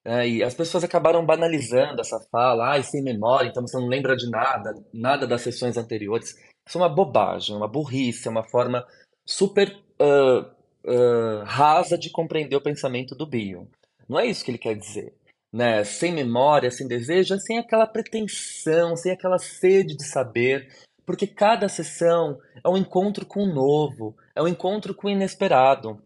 É, 0.04 0.28
e 0.28 0.44
as 0.44 0.54
pessoas 0.54 0.84
acabaram 0.84 1.26
banalizando 1.26 2.00
essa 2.00 2.20
fala, 2.32 2.76
ah, 2.76 2.84
sem 2.84 3.02
memória, 3.04 3.50
então 3.50 3.66
você 3.66 3.76
não 3.78 3.88
lembra 3.88 4.16
de 4.16 4.30
nada, 4.30 4.76
nada 4.94 5.26
das 5.26 5.42
sessões 5.42 5.78
anteriores. 5.78 6.36
Isso 6.68 6.78
é 6.78 6.82
uma 6.82 6.90
bobagem, 6.90 7.56
uma 7.56 7.68
burrice, 7.68 8.28
é 8.28 8.32
uma 8.32 8.44
forma 8.44 8.86
super 9.26 9.76
uh, 10.00 10.42
uh, 10.88 11.44
rasa 11.44 11.98
de 11.98 12.12
compreender 12.12 12.56
o 12.56 12.62
pensamento 12.62 13.16
do 13.16 13.26
Bion. 13.26 13.66
Não 14.08 14.20
é 14.20 14.28
isso 14.28 14.46
que 14.46 14.52
ele 14.52 14.60
quer 14.60 14.76
dizer. 14.76 15.14
Né? 15.52 15.84
Sem 15.84 16.14
memória, 16.14 16.70
sem 16.70 16.88
desejo, 16.88 17.34
é 17.34 17.40
sem 17.40 17.58
aquela 17.58 17.88
pretensão, 17.88 18.96
sem 18.96 19.12
aquela 19.12 19.40
sede 19.40 19.96
de 19.96 20.06
saber, 20.06 20.68
porque 21.04 21.26
cada 21.26 21.68
sessão 21.68 22.40
é 22.64 22.70
um 22.70 22.78
encontro 22.78 23.26
com 23.26 23.42
o 23.42 23.54
novo, 23.54 24.16
é 24.36 24.42
um 24.42 24.48
encontro 24.48 24.94
com 24.94 25.08
o 25.08 25.10
inesperado. 25.10 26.00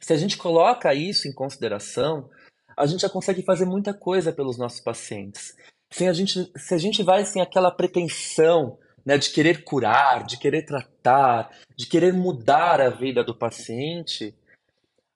Se 0.00 0.12
a 0.12 0.16
gente 0.16 0.36
coloca 0.36 0.92
isso 0.92 1.28
em 1.28 1.32
consideração, 1.32 2.28
a 2.76 2.84
gente 2.86 3.02
já 3.02 3.08
consegue 3.08 3.42
fazer 3.42 3.64
muita 3.64 3.94
coisa 3.94 4.32
pelos 4.32 4.58
nossos 4.58 4.80
pacientes. 4.80 5.56
Sem 5.90 6.08
a 6.08 6.12
gente, 6.12 6.50
se 6.56 6.74
a 6.74 6.78
gente 6.78 7.02
vai 7.02 7.24
sem 7.24 7.40
aquela 7.40 7.70
pretensão 7.70 8.78
né, 9.04 9.16
de 9.16 9.30
querer 9.30 9.64
curar, 9.64 10.24
de 10.24 10.38
querer 10.38 10.62
tratar, 10.62 11.50
de 11.76 11.86
querer 11.86 12.12
mudar 12.12 12.80
a 12.80 12.90
vida 12.90 13.22
do 13.22 13.34
paciente, 13.34 14.34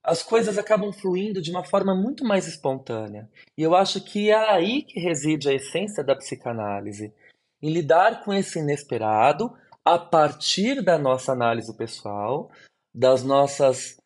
as 0.02 0.22
coisas 0.22 0.58
acabam 0.58 0.92
fluindo 0.92 1.40
de 1.40 1.50
uma 1.50 1.64
forma 1.64 1.94
muito 1.94 2.24
mais 2.24 2.46
espontânea. 2.46 3.28
E 3.56 3.62
eu 3.62 3.74
acho 3.74 4.02
que 4.02 4.30
é 4.30 4.50
aí 4.50 4.82
que 4.82 5.00
reside 5.00 5.48
a 5.48 5.54
essência 5.54 6.04
da 6.04 6.14
psicanálise, 6.14 7.12
em 7.62 7.72
lidar 7.72 8.22
com 8.22 8.32
esse 8.32 8.58
inesperado 8.58 9.52
a 9.84 9.98
partir 9.98 10.82
da 10.82 10.98
nossa 10.98 11.32
análise 11.32 11.72
pessoal, 11.76 12.50
das 12.94 13.22
nossas 13.22 13.98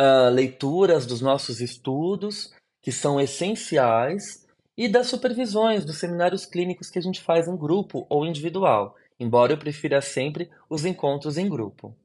uh, 0.00 0.30
leituras, 0.30 1.04
dos 1.04 1.20
nossos 1.20 1.60
estudos, 1.60 2.54
que 2.82 2.90
são 2.90 3.20
essenciais, 3.20 4.46
e 4.76 4.88
das 4.88 5.06
supervisões, 5.06 5.84
dos 5.84 5.98
seminários 5.98 6.44
clínicos 6.44 6.90
que 6.90 6.98
a 6.98 7.02
gente 7.02 7.20
faz 7.22 7.48
em 7.48 7.56
grupo 7.56 8.06
ou 8.10 8.26
individual, 8.26 8.94
embora 9.18 9.52
eu 9.52 9.58
prefira 9.58 10.00
sempre 10.02 10.50
os 10.68 10.84
encontros 10.84 11.38
em 11.38 11.48
grupo. 11.48 11.96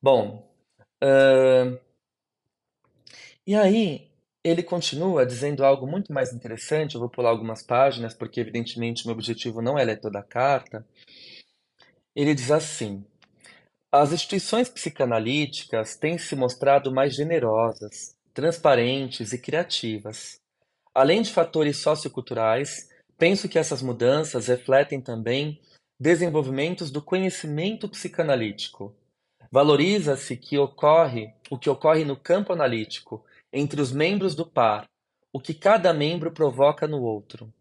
Bom, 0.00 0.48
uh, 1.02 1.78
e 3.44 3.54
aí 3.56 4.08
ele 4.44 4.62
continua 4.62 5.26
dizendo 5.26 5.64
algo 5.64 5.86
muito 5.86 6.12
mais 6.12 6.32
interessante. 6.32 6.94
Eu 6.94 7.00
vou 7.00 7.10
pular 7.10 7.30
algumas 7.30 7.62
páginas, 7.62 8.14
porque 8.14 8.40
evidentemente 8.40 9.04
meu 9.04 9.14
objetivo 9.14 9.60
não 9.60 9.78
é 9.78 9.84
ler 9.84 10.00
toda 10.00 10.20
a 10.20 10.22
carta. 10.22 10.86
Ele 12.18 12.34
diz 12.34 12.50
assim: 12.50 13.06
as 13.92 14.12
instituições 14.12 14.68
psicanalíticas 14.68 15.94
têm 15.94 16.18
se 16.18 16.34
mostrado 16.34 16.92
mais 16.92 17.14
generosas, 17.14 18.16
transparentes 18.34 19.32
e 19.32 19.38
criativas. 19.38 20.40
Além 20.92 21.22
de 21.22 21.32
fatores 21.32 21.76
socioculturais, 21.76 22.88
penso 23.16 23.48
que 23.48 23.56
essas 23.56 23.82
mudanças 23.82 24.48
refletem 24.48 25.00
também 25.00 25.60
desenvolvimentos 25.96 26.90
do 26.90 27.00
conhecimento 27.00 27.88
psicanalítico. 27.88 28.92
Valoriza-se 29.48 30.36
que 30.36 30.58
ocorre 30.58 31.32
o 31.48 31.56
que 31.56 31.70
ocorre 31.70 32.04
no 32.04 32.16
campo 32.16 32.52
analítico 32.52 33.24
entre 33.52 33.80
os 33.80 33.92
membros 33.92 34.34
do 34.34 34.44
par, 34.44 34.88
o 35.32 35.38
que 35.38 35.54
cada 35.54 35.94
membro 35.94 36.32
provoca 36.32 36.88
no 36.88 37.00
outro. 37.00 37.54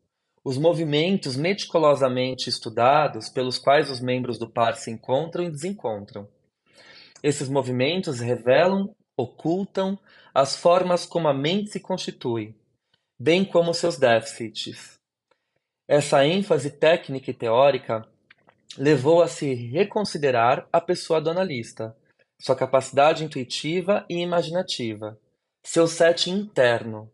Os 0.48 0.58
movimentos 0.58 1.36
meticulosamente 1.36 2.48
estudados 2.48 3.28
pelos 3.28 3.60
quais 3.60 3.92
os 3.92 4.00
membros 4.00 4.40
do 4.40 4.50
par 4.50 4.78
se 4.78 4.90
encontram 4.90 5.44
e 5.44 5.52
desencontram. 5.52 6.26
Esses 7.22 7.50
movimentos 7.50 8.22
revelam, 8.22 8.96
ocultam 9.18 10.00
as 10.34 10.56
formas 10.56 11.06
como 11.06 11.28
a 11.28 11.34
mente 11.34 11.72
se 11.72 11.82
constitui, 11.82 12.56
bem 13.20 13.44
como 13.44 13.74
seus 13.74 13.98
déficits. 13.98 14.98
Essa 15.86 16.26
ênfase 16.26 16.72
técnica 16.72 17.30
e 17.30 17.34
teórica 17.34 18.08
levou 18.78 19.22
a 19.22 19.28
se 19.28 19.54
reconsiderar 19.54 20.66
a 20.72 20.80
pessoa 20.80 21.20
do 21.20 21.30
analista, 21.30 21.94
sua 22.40 22.56
capacidade 22.56 23.22
intuitiva 23.22 24.06
e 24.10 24.16
imaginativa, 24.16 25.20
seu 25.62 25.90
set 25.90 26.30
interno. 26.30 27.12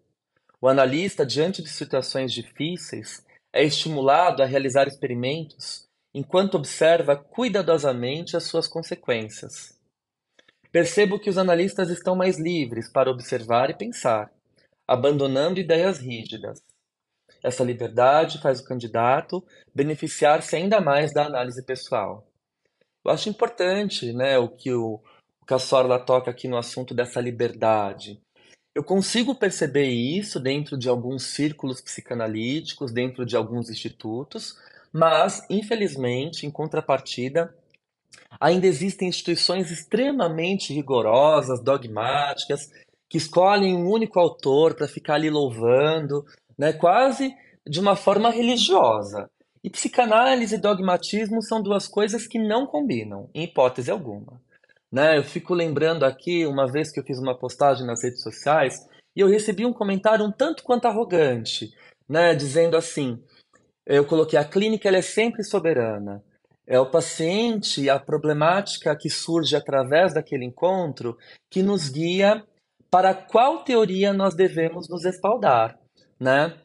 O 0.64 0.70
analista, 0.70 1.26
diante 1.26 1.62
de 1.62 1.68
situações 1.68 2.32
difíceis, 2.32 3.22
é 3.52 3.66
estimulado 3.66 4.42
a 4.42 4.46
realizar 4.46 4.88
experimentos 4.88 5.90
enquanto 6.14 6.56
observa 6.56 7.18
cuidadosamente 7.18 8.38
as 8.38 8.46
suas 8.46 8.66
consequências. 8.66 9.78
Percebo 10.72 11.20
que 11.20 11.30
os 11.30 11.38
analistas 11.38 11.90
estão 11.90 12.16
mais 12.16 12.40
livres 12.40 12.90
para 12.90 13.12
observar 13.12 13.72
e 13.72 13.78
pensar, 13.78 14.32
abandonando 14.88 15.60
ideias 15.60 16.00
rígidas. 16.00 16.64
Essa 17.44 17.66
liberdade 17.66 18.42
faz 18.42 18.62
o 18.62 18.66
candidato 18.66 19.46
beneficiar-se 19.76 20.56
ainda 20.56 20.80
mais 20.80 21.14
da 21.14 21.26
análise 21.26 21.62
pessoal. 21.66 22.26
Eu 23.04 23.12
acho 23.12 23.28
importante 23.28 24.14
né, 24.14 24.38
o 24.38 24.48
que 24.48 24.72
o, 24.72 25.02
o 25.42 25.46
Cassorla 25.46 26.00
toca 26.00 26.32
aqui 26.32 26.48
no 26.48 26.56
assunto 26.56 26.94
dessa 26.94 27.20
liberdade. 27.20 28.23
Eu 28.76 28.84
consigo 28.84 29.36
perceber 29.36 29.88
isso 29.88 30.40
dentro 30.40 30.78
de 30.78 30.90
alguns 30.90 31.24
círculos 31.24 31.80
psicanalíticos, 31.80 32.92
dentro 32.92 33.26
de 33.26 33.36
alguns 33.36 33.70
institutos, 33.70 34.58
mas, 34.92 35.46
infelizmente, 35.50 36.46
em 36.46 36.52
contrapartida, 36.52 37.54
Ainda 38.40 38.68
existem 38.68 39.08
instituições 39.08 39.72
extremamente 39.72 40.74
rigorosas, 40.74 41.62
dogmáticas, 41.62 42.72
que 43.10 43.18
escolhem 43.18 43.76
um 43.76 43.90
único 43.90 44.20
autor 44.20 44.74
para 44.74 44.88
ficar 44.88 45.16
ali 45.16 45.30
louvando, 45.30 46.26
né, 46.58 46.74
quase 46.74 47.34
de 47.68 47.80
uma 47.80 47.96
forma 47.96 48.30
religiosa. 48.30 49.30
E 49.64 49.70
psicanálise 49.70 50.56
e 50.56 50.58
dogmatismo 50.58 51.42
são 51.42 51.62
duas 51.62 51.88
coisas 51.88 52.28
que 52.28 52.38
não 52.38 52.66
combinam, 52.66 53.30
em 53.34 53.44
hipótese 53.44 53.90
alguma. 53.90 54.42
Né? 54.94 55.18
Eu 55.18 55.24
fico 55.24 55.56
lembrando 55.56 56.06
aqui, 56.06 56.46
uma 56.46 56.72
vez 56.72 56.92
que 56.92 57.00
eu 57.00 57.04
fiz 57.04 57.18
uma 57.18 57.36
postagem 57.36 57.84
nas 57.84 58.04
redes 58.04 58.22
sociais, 58.22 58.88
e 59.16 59.22
eu 59.22 59.28
recebi 59.28 59.66
um 59.66 59.74
comentário 59.74 60.24
um 60.24 60.32
tanto 60.32 60.62
quanto 60.62 60.86
arrogante, 60.86 61.74
né, 62.08 62.36
dizendo 62.36 62.78
assim: 62.78 63.20
eu 63.88 64.06
coloquei 64.06 64.38
a 64.38 64.46
clínica 64.46 64.88
ela 64.88 64.98
é 64.98 65.02
sempre 65.02 65.44
soberana. 65.44 66.24
É 66.68 66.80
o 66.80 66.90
paciente, 66.90 67.90
a 67.90 68.00
problemática 68.00 68.96
que 68.96 69.10
surge 69.10 69.56
através 69.56 70.14
daquele 70.14 70.46
encontro, 70.46 71.18
que 71.52 71.64
nos 71.64 71.90
guia 71.90 72.46
para 72.92 73.16
qual 73.16 73.64
teoria 73.64 74.14
nós 74.14 74.36
devemos 74.36 74.88
nos 74.88 75.06
espaldar, 75.06 75.78
né? 76.20 76.56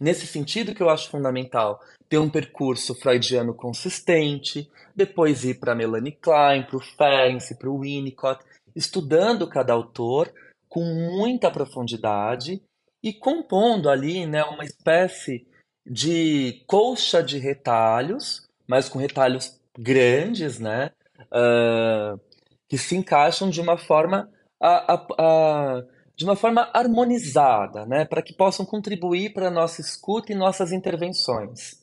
Nesse 0.00 0.26
sentido 0.26 0.74
que 0.74 0.82
eu 0.82 0.90
acho 0.90 1.08
fundamental 1.08 1.80
ter 2.10 2.18
um 2.18 2.28
percurso 2.28 2.94
freudiano 2.94 3.54
consistente, 3.54 4.70
depois 4.94 5.44
ir 5.44 5.58
para 5.58 5.74
Melanie 5.74 6.12
Klein, 6.12 6.64
para 6.64 6.76
o 6.76 6.80
Ferenczi, 6.80 7.56
para 7.56 7.70
o 7.70 7.78
Winnicott, 7.78 8.44
estudando 8.76 9.48
cada 9.48 9.72
autor 9.72 10.30
com 10.68 10.84
muita 10.84 11.50
profundidade 11.50 12.62
e 13.02 13.14
compondo 13.14 13.88
ali 13.88 14.26
né, 14.26 14.44
uma 14.44 14.64
espécie 14.64 15.46
de 15.86 16.62
colcha 16.66 17.22
de 17.22 17.38
retalhos 17.38 18.50
mas 18.70 18.88
com 18.88 19.00
retalhos 19.00 19.60
grandes, 19.76 20.60
né? 20.60 20.92
Uh, 21.22 22.20
que 22.68 22.78
se 22.78 22.96
encaixam 22.96 23.50
de 23.50 23.60
uma 23.60 23.76
forma 23.76 24.30
a, 24.62 24.94
a, 24.94 25.06
a, 25.18 25.82
de 26.14 26.24
uma 26.24 26.36
forma 26.36 26.70
harmonizada, 26.72 27.84
né? 27.84 28.04
Para 28.04 28.22
que 28.22 28.32
possam 28.32 28.64
contribuir 28.64 29.32
para 29.32 29.48
a 29.48 29.50
nossa 29.50 29.80
escuta 29.80 30.32
e 30.32 30.36
nossas 30.36 30.70
intervenções. 30.70 31.79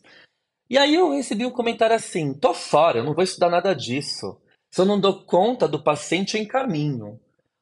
E 0.69 0.77
aí 0.77 0.95
eu 0.95 1.11
recebi 1.11 1.45
um 1.45 1.51
comentário 1.51 1.95
assim: 1.95 2.33
tô 2.33 2.53
fora, 2.53 2.99
eu 2.99 3.03
não 3.03 3.13
vou 3.13 3.23
estudar 3.23 3.49
nada 3.49 3.73
disso. 3.73 4.39
Se 4.71 4.81
eu 4.81 4.85
não 4.85 4.99
dou 4.99 5.23
conta 5.25 5.67
do 5.67 5.81
paciente, 5.81 6.35
eu 6.35 6.43
encaminho. 6.43 7.13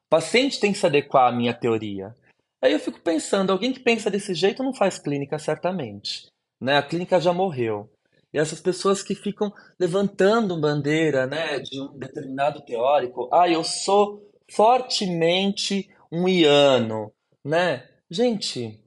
O 0.06 0.10
paciente 0.10 0.60
tem 0.60 0.72
que 0.72 0.78
se 0.78 0.86
adequar 0.86 1.28
à 1.28 1.36
minha 1.36 1.54
teoria. 1.54 2.14
Aí 2.60 2.72
eu 2.72 2.80
fico 2.80 3.00
pensando, 3.00 3.50
alguém 3.50 3.72
que 3.72 3.80
pensa 3.80 4.10
desse 4.10 4.34
jeito 4.34 4.62
não 4.62 4.74
faz 4.74 4.98
clínica 4.98 5.38
certamente, 5.38 6.26
né? 6.60 6.76
A 6.76 6.82
clínica 6.82 7.20
já 7.20 7.32
morreu. 7.32 7.88
E 8.32 8.38
essas 8.38 8.60
pessoas 8.60 9.02
que 9.02 9.14
ficam 9.14 9.52
levantando 9.78 10.60
bandeira, 10.60 11.26
né, 11.26 11.58
de 11.60 11.80
um 11.80 11.96
determinado 11.96 12.60
teórico, 12.62 13.30
ah, 13.32 13.48
eu 13.48 13.62
sou 13.62 14.30
fortemente 14.50 15.88
um 16.10 16.28
iano, 16.28 17.12
né? 17.44 17.88
Gente, 18.10 18.80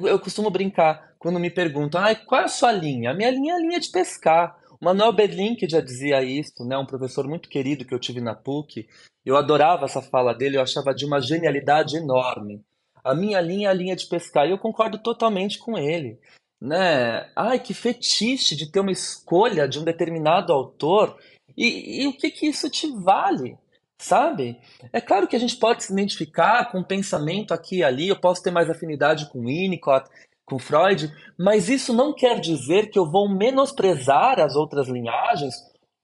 eu 0.00 0.18
costumo 0.18 0.50
brincar 0.50 1.05
quando 1.18 1.40
me 1.40 1.50
perguntam, 1.50 2.00
ah, 2.04 2.14
qual 2.14 2.42
é 2.42 2.44
a 2.44 2.48
sua 2.48 2.72
linha? 2.72 3.10
A 3.10 3.14
minha 3.14 3.30
linha 3.30 3.54
é 3.54 3.56
a 3.56 3.60
linha 3.60 3.80
de 3.80 3.90
pescar. 3.90 4.56
O 4.80 4.84
Manuel 4.84 5.12
Berlin 5.12 5.56
já 5.68 5.80
dizia 5.80 6.22
isso, 6.22 6.64
né? 6.66 6.76
Um 6.76 6.86
professor 6.86 7.26
muito 7.26 7.48
querido 7.48 7.84
que 7.84 7.94
eu 7.94 7.98
tive 7.98 8.20
na 8.20 8.34
PUC. 8.34 8.86
Eu 9.24 9.36
adorava 9.36 9.86
essa 9.86 10.02
fala 10.02 10.34
dele, 10.34 10.56
eu 10.56 10.62
achava 10.62 10.94
de 10.94 11.04
uma 11.04 11.20
genialidade 11.20 11.96
enorme. 11.96 12.62
A 13.02 13.14
minha 13.14 13.40
linha 13.40 13.68
é 13.68 13.70
a 13.70 13.74
linha 13.74 13.96
de 13.96 14.06
pescar 14.06 14.46
e 14.46 14.50
eu 14.50 14.58
concordo 14.58 14.98
totalmente 14.98 15.58
com 15.58 15.78
ele, 15.78 16.18
né? 16.60 17.30
Ai, 17.36 17.58
que 17.58 17.72
fetiche 17.72 18.56
de 18.56 18.70
ter 18.70 18.80
uma 18.80 18.90
escolha 18.90 19.68
de 19.68 19.78
um 19.78 19.84
determinado 19.84 20.52
autor 20.52 21.16
e, 21.56 22.02
e 22.02 22.06
o 22.06 22.12
que 22.12 22.30
que 22.30 22.46
isso 22.46 22.68
te 22.68 22.90
vale? 23.02 23.56
Sabe? 23.98 24.60
É 24.92 25.00
claro 25.00 25.26
que 25.26 25.36
a 25.36 25.38
gente 25.38 25.56
pode 25.56 25.84
se 25.84 25.92
identificar 25.92 26.70
com 26.70 26.80
um 26.80 26.84
pensamento 26.84 27.54
aqui 27.54 27.76
e 27.76 27.84
ali, 27.84 28.08
eu 28.08 28.20
posso 28.20 28.42
ter 28.42 28.50
mais 28.50 28.68
afinidade 28.68 29.30
com 29.30 29.44
Winnicott, 29.44 30.10
com 30.46 30.58
Freud, 30.58 31.12
mas 31.36 31.68
isso 31.68 31.92
não 31.92 32.14
quer 32.14 32.40
dizer 32.40 32.88
que 32.88 32.98
eu 32.98 33.10
vou 33.10 33.28
menosprezar 33.28 34.38
as 34.38 34.54
outras 34.54 34.88
linhagens 34.88 35.54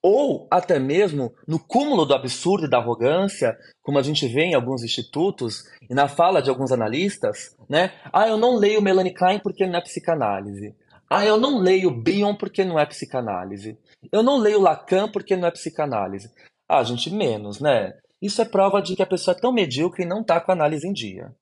ou 0.03 0.45
até 0.51 0.77
mesmo 0.77 1.33
no 1.47 1.57
cúmulo 1.57 2.05
do 2.05 2.13
absurdo 2.13 2.65
e 2.65 2.69
da 2.69 2.77
arrogância, 2.77 3.57
como 3.81 3.97
a 3.97 4.01
gente 4.01 4.27
vê 4.27 4.41
em 4.41 4.53
alguns 4.53 4.83
institutos 4.83 5.63
e 5.89 5.95
na 5.95 6.09
fala 6.09 6.41
de 6.41 6.49
alguns 6.49 6.73
analistas, 6.73 7.55
né? 7.69 7.93
Ah, 8.11 8.27
eu 8.27 8.35
não 8.35 8.57
leio 8.57 8.81
Melanie 8.81 9.13
Klein 9.13 9.39
porque 9.39 9.65
não 9.65 9.79
é 9.79 9.81
psicanálise. 9.81 10.75
Ah, 11.09 11.25
eu 11.25 11.37
não 11.37 11.59
leio 11.59 11.89
Bion 11.89 12.35
porque 12.35 12.65
não 12.65 12.77
é 12.77 12.85
psicanálise. 12.85 13.77
Eu 14.11 14.21
não 14.21 14.37
leio 14.37 14.59
Lacan 14.59 15.09
porque 15.09 15.37
não 15.37 15.47
é 15.47 15.51
psicanálise. 15.51 16.29
Ah, 16.67 16.83
gente, 16.83 17.09
menos, 17.09 17.61
né? 17.61 17.93
Isso 18.21 18.41
é 18.41 18.45
prova 18.45 18.81
de 18.81 18.95
que 18.95 19.03
a 19.03 19.07
pessoa 19.07 19.35
é 19.35 19.39
tão 19.39 19.53
medíocre 19.53 20.03
e 20.03 20.07
não 20.07 20.21
está 20.21 20.41
com 20.41 20.51
a 20.51 20.55
análise 20.55 20.87
em 20.87 20.91
dia. 20.91 21.33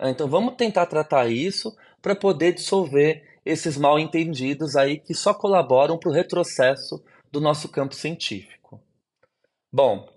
Então 0.00 0.28
vamos 0.28 0.54
tentar 0.54 0.86
tratar 0.86 1.28
isso 1.28 1.72
para 2.00 2.14
poder 2.14 2.52
dissolver 2.52 3.24
esses 3.44 3.76
mal 3.76 3.98
entendidos 3.98 4.76
aí 4.76 4.98
que 4.98 5.14
só 5.14 5.32
colaboram 5.32 5.98
para 5.98 6.10
o 6.10 6.12
retrocesso 6.12 7.02
do 7.30 7.40
nosso 7.40 7.68
campo 7.68 7.94
científico. 7.94 8.80
Bom, 9.72 10.08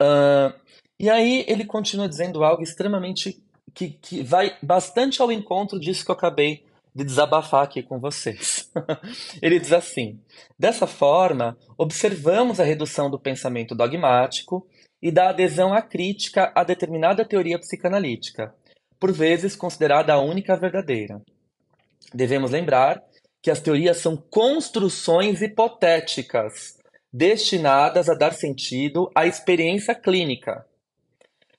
uh, 0.00 0.52
e 1.00 1.10
aí 1.10 1.44
ele 1.48 1.64
continua 1.64 2.08
dizendo 2.08 2.44
algo 2.44 2.62
extremamente 2.62 3.42
que, 3.74 3.90
que 3.90 4.22
vai 4.22 4.56
bastante 4.62 5.20
ao 5.20 5.32
encontro 5.32 5.80
disso 5.80 6.04
que 6.04 6.10
eu 6.10 6.14
acabei 6.14 6.64
de 6.94 7.04
desabafar 7.04 7.64
aqui 7.64 7.82
com 7.82 7.98
vocês. 7.98 8.70
ele 9.40 9.58
diz 9.58 9.72
assim: 9.72 10.20
dessa 10.58 10.86
forma, 10.86 11.56
observamos 11.76 12.60
a 12.60 12.64
redução 12.64 13.10
do 13.10 13.18
pensamento 13.18 13.74
dogmático 13.74 14.66
e 15.00 15.10
da 15.10 15.30
adesão 15.30 15.72
à 15.72 15.82
crítica 15.82 16.52
a 16.54 16.62
determinada 16.62 17.24
teoria 17.24 17.58
psicanalítica, 17.58 18.54
por 19.02 19.10
vezes 19.10 19.56
considerada 19.56 20.12
a 20.12 20.20
única 20.20 20.54
verdadeira. 20.54 21.20
Devemos 22.14 22.52
lembrar 22.52 23.02
que 23.42 23.50
as 23.50 23.58
teorias 23.58 23.96
são 23.96 24.16
construções 24.16 25.42
hipotéticas 25.42 26.78
destinadas 27.12 28.08
a 28.08 28.14
dar 28.14 28.32
sentido 28.32 29.10
à 29.12 29.26
experiência 29.26 29.92
clínica. 29.92 30.64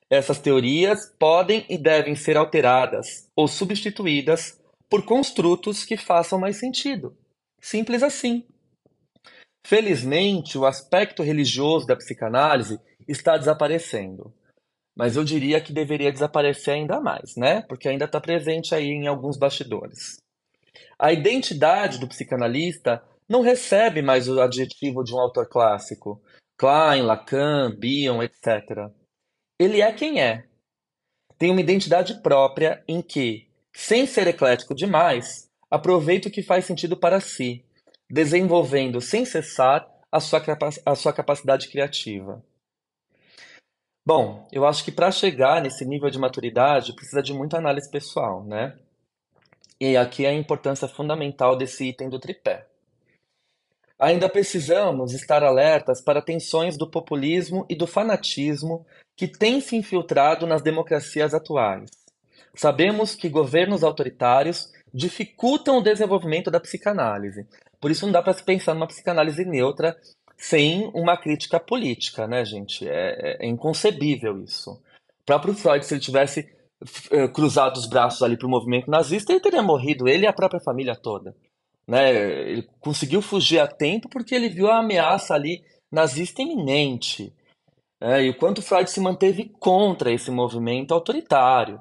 Essas 0.10 0.40
teorias 0.40 1.14
podem 1.20 1.66
e 1.68 1.78
devem 1.78 2.16
ser 2.16 2.38
alteradas 2.38 3.30
ou 3.36 3.46
substituídas 3.46 4.58
por 4.90 5.04
construtos 5.04 5.84
que 5.84 5.98
façam 5.98 6.40
mais 6.40 6.56
sentido. 6.56 7.14
Simples 7.60 8.04
assim. 8.04 8.46
Felizmente, 9.68 10.58
o 10.58 10.66
aspecto 10.66 11.22
religioso 11.22 11.86
da 11.88 11.98
psicanálise 11.98 12.80
está 13.06 13.36
desaparecendo. 13.36 14.34
Mas 14.96 15.16
eu 15.16 15.24
diria 15.24 15.60
que 15.60 15.74
deveria 15.74 16.12
desaparecer 16.12 16.76
ainda 16.76 17.02
mais, 17.02 17.36
né? 17.36 17.62
Porque 17.64 17.88
ainda 17.88 18.06
está 18.06 18.22
presente 18.22 18.76
aí 18.76 18.90
em 18.90 19.08
alguns 19.08 19.38
bastidores. 19.38 20.18
A 21.00 21.12
identidade 21.12 22.00
do 22.00 22.08
psicanalista 22.08 23.04
não 23.28 23.42
recebe 23.42 24.02
mais 24.02 24.28
o 24.28 24.40
adjetivo 24.40 25.04
de 25.04 25.14
um 25.14 25.20
autor 25.20 25.48
clássico, 25.48 26.22
Klein, 26.58 27.02
Lacan, 27.02 27.76
Bion, 27.76 28.22
etc. 28.22 28.90
Ele 29.60 29.82
é 29.82 29.92
quem 29.92 30.22
é. 30.22 30.46
Tem 31.38 31.50
uma 31.50 31.62
identidade 31.62 32.22
própria 32.22 32.84
em 32.88 33.02
que, 33.02 33.48
sem 33.74 34.06
ser 34.06 34.28
eclético 34.28 34.76
demais, 34.76 35.50
aproveita 35.70 36.28
o 36.28 36.32
que 36.32 36.44
faz 36.44 36.66
sentido 36.66 36.96
para 36.96 37.20
si, 37.20 37.66
desenvolvendo 38.10 39.02
sem 39.02 39.26
cessar 39.26 39.88
a 40.12 40.20
sua, 40.20 40.42
a 40.86 40.96
sua 40.96 41.12
capacidade 41.12 41.68
criativa. 41.70 42.44
Bom, 44.06 44.46
eu 44.52 44.66
acho 44.66 44.84
que 44.84 44.92
para 44.92 45.12
chegar 45.12 45.62
nesse 45.62 45.86
nível 45.86 46.10
de 46.10 46.20
maturidade 46.20 46.94
precisa 46.94 47.24
de 47.24 47.34
muita 47.34 47.58
análise 47.58 47.90
pessoal, 47.90 48.44
né? 48.44 48.78
E 49.80 49.96
aqui 49.96 50.26
é 50.26 50.30
a 50.30 50.34
importância 50.34 50.90
fundamental 50.90 51.56
desse 51.56 51.86
item 51.86 52.10
do 52.10 52.20
tripé. 52.20 52.68
Ainda 53.98 54.28
precisamos 54.28 55.14
estar 55.14 55.42
alertas 55.42 56.02
para 56.02 56.22
tensões 56.22 56.78
do 56.78 56.90
populismo 56.90 57.66
e 57.70 57.76
do 57.76 57.88
fanatismo 57.88 58.86
que 59.16 59.26
têm 59.26 59.62
se 59.62 59.78
infiltrado 59.78 60.46
nas 60.46 60.62
democracias 60.62 61.34
atuais. 61.34 61.90
Sabemos 62.54 63.16
que 63.16 63.30
governos 63.30 63.86
autoritários 63.86 64.70
dificultam 64.94 65.78
o 65.78 65.82
desenvolvimento 65.82 66.52
da 66.52 66.60
psicanálise. 66.60 67.48
Por 67.80 67.90
isso 67.90 68.06
não 68.06 68.12
dá 68.12 68.22
para 68.22 68.34
se 68.34 68.44
pensar 68.44 68.74
numa 68.74 68.88
psicanálise 68.88 69.46
neutra 69.46 69.98
sem 70.38 70.90
uma 70.94 71.18
crítica 71.18 71.60
política, 71.60 72.28
né, 72.28 72.44
gente? 72.46 72.88
É, 72.88 73.40
é, 73.42 73.46
é 73.46 73.48
inconcebível 73.48 74.44
isso. 74.44 74.72
O 74.72 75.26
próprio 75.26 75.54
Freud, 75.54 75.86
se 75.86 75.94
ele 75.94 76.02
tivesse 76.02 76.50
eh, 77.12 77.28
cruzado 77.30 77.78
os 77.78 77.86
braços 77.86 78.22
ali 78.22 78.38
para 78.38 78.48
o 78.48 78.50
movimento 78.50 78.92
nazista, 78.92 79.32
ele 79.32 79.40
teria 79.40 79.62
morrido, 79.62 80.08
ele 80.08 80.26
e 80.26 80.28
a 80.28 80.34
própria 80.34 80.60
família 80.60 80.96
toda. 80.96 81.36
Né? 81.88 82.12
Ele 82.52 82.68
conseguiu 82.80 83.22
fugir 83.22 83.60
a 83.60 83.68
tempo 83.68 84.10
porque 84.10 84.36
ele 84.36 84.50
viu 84.50 84.68
a 84.70 84.80
ameaça 84.80 85.34
ali 85.34 85.64
nazista 85.92 86.42
iminente. 86.42 87.34
Né? 88.02 88.26
E 88.26 88.30
o 88.30 88.38
quanto 88.38 88.62
Freud 88.62 88.90
se 88.90 89.00
manteve 89.00 89.50
contra 89.60 90.12
esse 90.12 90.30
movimento 90.30 90.94
autoritário. 90.94 91.80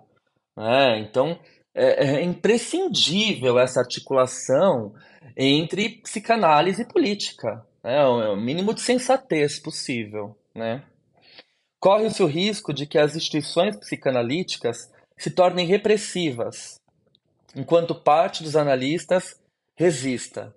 Né? 0.56 1.00
Então, 1.00 1.38
é, 1.74 2.16
é 2.16 2.22
imprescindível 2.22 3.58
essa 3.58 3.80
articulação 3.80 4.94
entre 5.36 6.00
psicanálise 6.02 6.82
e 6.82 6.88
política. 6.88 7.66
Né? 7.82 7.96
É 7.96 8.04
o 8.04 8.36
mínimo 8.36 8.74
de 8.74 8.80
sensatez 8.80 9.58
possível. 9.58 10.36
Né? 10.54 10.82
Corre-se 11.80 12.22
o 12.22 12.26
risco 12.26 12.72
de 12.72 12.86
que 12.86 12.98
as 12.98 13.16
instituições 13.16 13.76
psicanalíticas 13.76 14.90
se 15.16 15.30
tornem 15.30 15.66
repressivas, 15.66 16.80
enquanto 17.54 17.94
parte 17.94 18.42
dos 18.42 18.56
analistas 18.56 19.40
resista. 19.76 20.54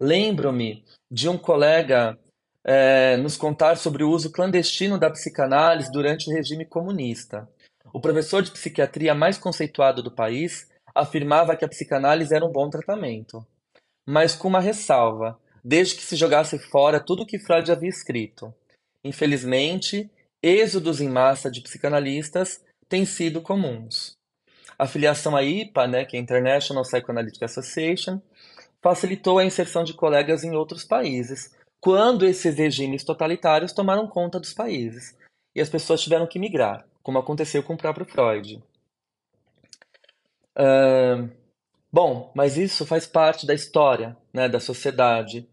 Lembro-me 0.00 0.84
de 1.10 1.28
um 1.28 1.36
colega 1.36 2.18
é, 2.64 3.16
nos 3.16 3.36
contar 3.36 3.76
sobre 3.76 4.04
o 4.04 4.10
uso 4.10 4.30
clandestino 4.30 4.98
da 4.98 5.10
psicanálise 5.10 5.90
durante 5.90 6.30
o 6.30 6.34
regime 6.34 6.64
comunista. 6.64 7.48
O 7.92 8.00
professor 8.00 8.42
de 8.42 8.50
psiquiatria 8.50 9.14
mais 9.14 9.38
conceituado 9.38 10.02
do 10.02 10.10
país 10.10 10.68
afirmava 10.94 11.56
que 11.56 11.64
a 11.64 11.68
psicanálise 11.68 12.34
era 12.34 12.44
um 12.44 12.52
bom 12.52 12.68
tratamento, 12.68 13.44
mas 14.06 14.34
com 14.34 14.48
uma 14.48 14.60
ressalva, 14.60 15.38
desde 15.68 15.96
que 15.96 16.02
se 16.02 16.16
jogasse 16.16 16.58
fora 16.58 16.98
tudo 16.98 17.24
o 17.24 17.26
que 17.26 17.38
Freud 17.38 17.70
havia 17.70 17.90
escrito. 17.90 18.54
Infelizmente, 19.04 20.10
êxodos 20.42 20.98
em 20.98 21.10
massa 21.10 21.50
de 21.50 21.60
psicanalistas 21.60 22.64
têm 22.88 23.04
sido 23.04 23.42
comuns. 23.42 24.16
A 24.78 24.86
filiação 24.86 25.36
à 25.36 25.42
IPA, 25.42 25.86
né, 25.86 26.04
que 26.06 26.16
é 26.16 26.20
International 26.20 26.82
Psychoanalytic 26.84 27.42
Association, 27.42 28.18
facilitou 28.80 29.38
a 29.38 29.44
inserção 29.44 29.84
de 29.84 29.92
colegas 29.92 30.42
em 30.42 30.56
outros 30.56 30.84
países, 30.84 31.54
quando 31.82 32.24
esses 32.24 32.56
regimes 32.56 33.04
totalitários 33.04 33.74
tomaram 33.74 34.08
conta 34.08 34.40
dos 34.40 34.54
países 34.54 35.18
e 35.54 35.60
as 35.60 35.68
pessoas 35.68 36.00
tiveram 36.00 36.26
que 36.26 36.38
migrar, 36.38 36.86
como 37.02 37.18
aconteceu 37.18 37.62
com 37.62 37.74
o 37.74 37.78
próprio 37.78 38.06
Freud. 38.06 38.62
Uh, 40.56 41.28
bom, 41.92 42.32
mas 42.34 42.56
isso 42.56 42.86
faz 42.86 43.06
parte 43.06 43.46
da 43.46 43.52
história, 43.52 44.16
né, 44.32 44.48
da 44.48 44.60
sociedade, 44.60 45.46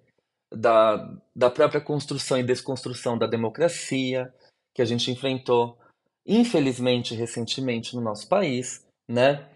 da, 0.55 1.13
da 1.35 1.49
própria 1.49 1.81
construção 1.81 2.37
e 2.39 2.43
desconstrução 2.43 3.17
da 3.17 3.27
democracia 3.27 4.33
que 4.73 4.81
a 4.81 4.85
gente 4.85 5.11
enfrentou, 5.11 5.77
infelizmente, 6.25 7.15
recentemente 7.15 7.95
no 7.95 8.01
nosso 8.01 8.27
país, 8.27 8.85
né? 9.07 9.47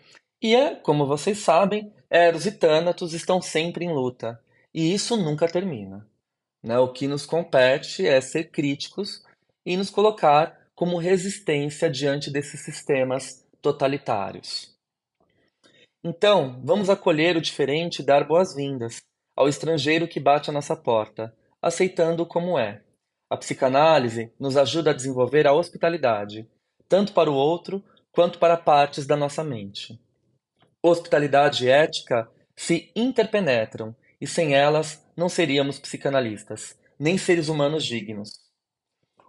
E 0.41 0.55
é, 0.55 0.75
como 0.75 1.05
vocês 1.05 1.39
sabem, 1.39 1.93
Eros 2.09 2.45
e 2.45 2.51
Thanatos 2.51 3.13
estão 3.13 3.41
sempre 3.41 3.85
em 3.85 3.93
luta, 3.93 4.41
e 4.73 4.93
isso 4.93 5.17
nunca 5.17 5.47
termina. 5.47 6.07
Né? 6.63 6.77
O 6.79 6.91
que 6.91 7.07
nos 7.07 7.25
compete 7.25 8.05
é 8.05 8.19
ser 8.21 8.45
críticos 8.45 9.23
e 9.65 9.75
nos 9.75 9.89
colocar 9.89 10.57
como 10.73 10.97
resistência 10.97 11.89
diante 11.89 12.31
desses 12.31 12.61
sistemas 12.61 13.45
totalitários. 13.61 14.77
Então, 16.01 16.61
vamos 16.63 16.89
acolher 16.89 17.35
o 17.35 17.41
diferente 17.41 17.99
e 17.99 18.05
dar 18.05 18.25
boas-vindas 18.25 19.01
ao 19.39 19.47
estrangeiro 19.47 20.05
que 20.05 20.19
bate 20.19 20.49
à 20.49 20.53
nossa 20.53 20.75
porta, 20.75 21.33
aceitando-o 21.61 22.25
como 22.25 22.59
é. 22.59 22.81
A 23.29 23.37
psicanálise 23.37 24.33
nos 24.37 24.57
ajuda 24.57 24.91
a 24.91 24.93
desenvolver 24.93 25.47
a 25.47 25.53
hospitalidade, 25.53 26.45
tanto 26.89 27.13
para 27.13 27.31
o 27.31 27.35
outro 27.35 27.81
quanto 28.11 28.37
para 28.37 28.57
partes 28.57 29.07
da 29.07 29.15
nossa 29.15 29.41
mente. 29.41 29.97
Hospitalidade 30.83 31.65
e 31.65 31.69
ética 31.69 32.29
se 32.53 32.91
interpenetram 32.93 33.95
e 34.19 34.27
sem 34.27 34.55
elas 34.55 35.07
não 35.15 35.29
seríamos 35.29 35.79
psicanalistas, 35.79 36.77
nem 36.99 37.17
seres 37.17 37.47
humanos 37.47 37.85
dignos. 37.85 38.41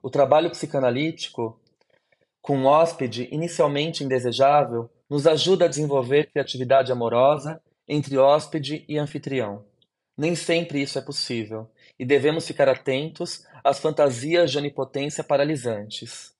O 0.02 0.10
trabalho 0.10 0.50
psicanalítico 0.50 1.60
com 2.42 2.56
um 2.56 2.66
hóspede 2.66 3.28
inicialmente 3.30 4.02
indesejável 4.02 4.90
nos 5.08 5.24
ajuda 5.28 5.66
a 5.66 5.68
desenvolver 5.68 6.32
criatividade 6.32 6.90
amorosa 6.90 7.62
entre 7.86 8.18
hóspede 8.18 8.84
e 8.88 8.98
anfitrião. 8.98 9.69
Nem 10.20 10.36
sempre 10.36 10.82
isso 10.82 10.98
é 10.98 11.00
possível, 11.00 11.66
e 11.98 12.04
devemos 12.04 12.46
ficar 12.46 12.68
atentos 12.68 13.42
às 13.64 13.78
fantasias 13.78 14.50
de 14.50 14.58
onipotência 14.58 15.24
paralisantes. 15.24 16.34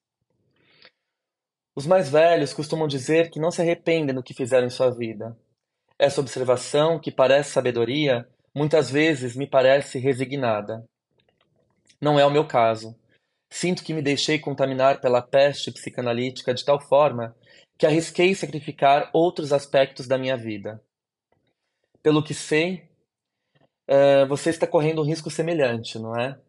Os 1.75 1.87
mais 1.87 2.07
velhos 2.07 2.53
costumam 2.53 2.87
dizer 2.87 3.31
que 3.31 3.39
não 3.39 3.49
se 3.49 3.59
arrependem 3.59 4.13
do 4.13 4.21
que 4.21 4.35
fizeram 4.35 4.67
em 4.67 4.69
sua 4.69 4.91
vida. 4.91 5.35
Essa 5.97 6.21
observação, 6.21 6.99
que 6.99 7.09
parece 7.09 7.53
sabedoria, 7.53 8.29
muitas 8.53 8.91
vezes 8.91 9.35
me 9.35 9.47
parece 9.47 9.97
resignada. 9.97 10.85
Não 11.99 12.19
é 12.19 12.25
o 12.25 12.29
meu 12.29 12.47
caso. 12.47 12.95
Sinto 13.49 13.83
que 13.83 13.95
me 13.95 14.01
deixei 14.03 14.37
contaminar 14.37 15.01
pela 15.01 15.23
peste 15.23 15.71
psicanalítica 15.71 16.53
de 16.53 16.63
tal 16.63 16.79
forma 16.79 17.35
que 17.79 17.87
arrisquei 17.87 18.35
sacrificar 18.35 19.09
outros 19.11 19.51
aspectos 19.51 20.07
da 20.07 20.19
minha 20.19 20.37
vida. 20.37 20.79
Pelo 22.03 22.23
que 22.23 22.35
sei, 22.35 22.90
uh, 23.91 24.25
você 24.27 24.49
está 24.49 24.65
correndo 24.65 25.01
um 25.01 25.05
risco 25.05 25.29
semelhante, 25.29 25.99
não 25.99 26.17
é? 26.17 26.39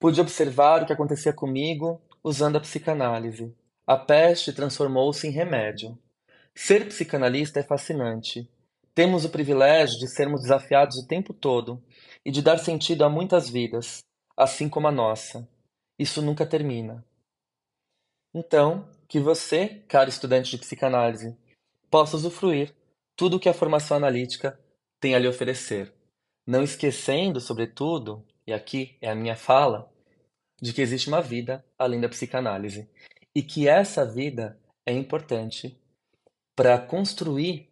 Pude 0.00 0.20
observar 0.20 0.82
o 0.82 0.86
que 0.86 0.92
acontecia 0.92 1.32
comigo 1.32 2.02
usando 2.22 2.56
a 2.56 2.60
psicanálise. 2.60 3.54
A 3.86 3.96
peste 3.96 4.52
transformou-se 4.52 5.26
em 5.26 5.30
remédio. 5.30 5.96
Ser 6.54 6.88
psicanalista 6.88 7.60
é 7.60 7.62
fascinante. 7.62 8.48
Temos 8.94 9.24
o 9.24 9.30
privilégio 9.30 9.98
de 9.98 10.08
sermos 10.08 10.42
desafiados 10.42 10.96
o 10.98 11.06
tempo 11.06 11.32
todo 11.32 11.82
e 12.24 12.30
de 12.30 12.42
dar 12.42 12.58
sentido 12.58 13.04
a 13.04 13.10
muitas 13.10 13.48
vidas, 13.48 14.02
assim 14.36 14.68
como 14.68 14.88
a 14.88 14.92
nossa. 14.92 15.48
Isso 15.98 16.22
nunca 16.22 16.46
termina. 16.46 17.04
Então, 18.32 18.88
que 19.08 19.20
você, 19.20 19.84
caro 19.88 20.08
estudante 20.08 20.50
de 20.50 20.58
psicanálise, 20.58 21.36
possa 21.90 22.16
usufruir 22.16 22.74
tudo 23.16 23.36
o 23.36 23.40
que 23.40 23.48
a 23.48 23.54
formação 23.54 23.96
analítica 23.96 24.58
tem 25.04 25.14
a 25.14 25.18
lhe 25.18 25.28
oferecer, 25.28 25.92
não 26.46 26.62
esquecendo, 26.62 27.38
sobretudo, 27.38 28.26
e 28.46 28.54
aqui 28.54 28.96
é 29.02 29.10
a 29.10 29.14
minha 29.14 29.36
fala, 29.36 29.92
de 30.62 30.72
que 30.72 30.80
existe 30.80 31.08
uma 31.08 31.20
vida 31.20 31.62
além 31.78 32.00
da 32.00 32.08
psicanálise 32.08 32.88
e 33.36 33.42
que 33.42 33.68
essa 33.68 34.06
vida 34.06 34.58
é 34.86 34.94
importante 34.94 35.78
para 36.56 36.78
construir 36.78 37.68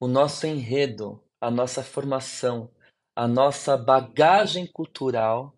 o 0.00 0.08
nosso 0.08 0.44
enredo, 0.44 1.22
a 1.40 1.52
nossa 1.52 1.84
formação, 1.84 2.68
a 3.14 3.28
nossa 3.28 3.76
bagagem 3.76 4.66
cultural 4.66 5.54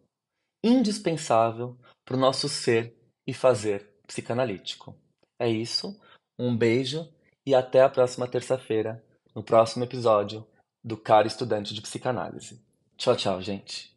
indispensável 0.62 1.74
para 2.05 2.18
o 2.18 2.20
nosso 2.20 2.50
ser 2.50 2.94
e 3.26 3.33
fazer 3.33 3.94
psicanalítico. 4.07 4.94
É 5.38 5.48
isso, 5.48 5.98
um 6.38 6.55
beijo 6.55 7.11
e 7.46 7.55
até 7.55 7.81
a 7.81 7.88
próxima 7.88 8.28
terça-feira, 8.28 9.02
no 9.35 9.42
próximo 9.42 9.85
episódio 9.85 10.46
do 10.82 10.96
Caro 10.96 11.26
Estudante 11.26 11.74
de 11.74 11.80
Psicanálise. 11.80 12.60
Tchau, 12.96 13.16
tchau, 13.16 13.42
gente. 13.42 13.92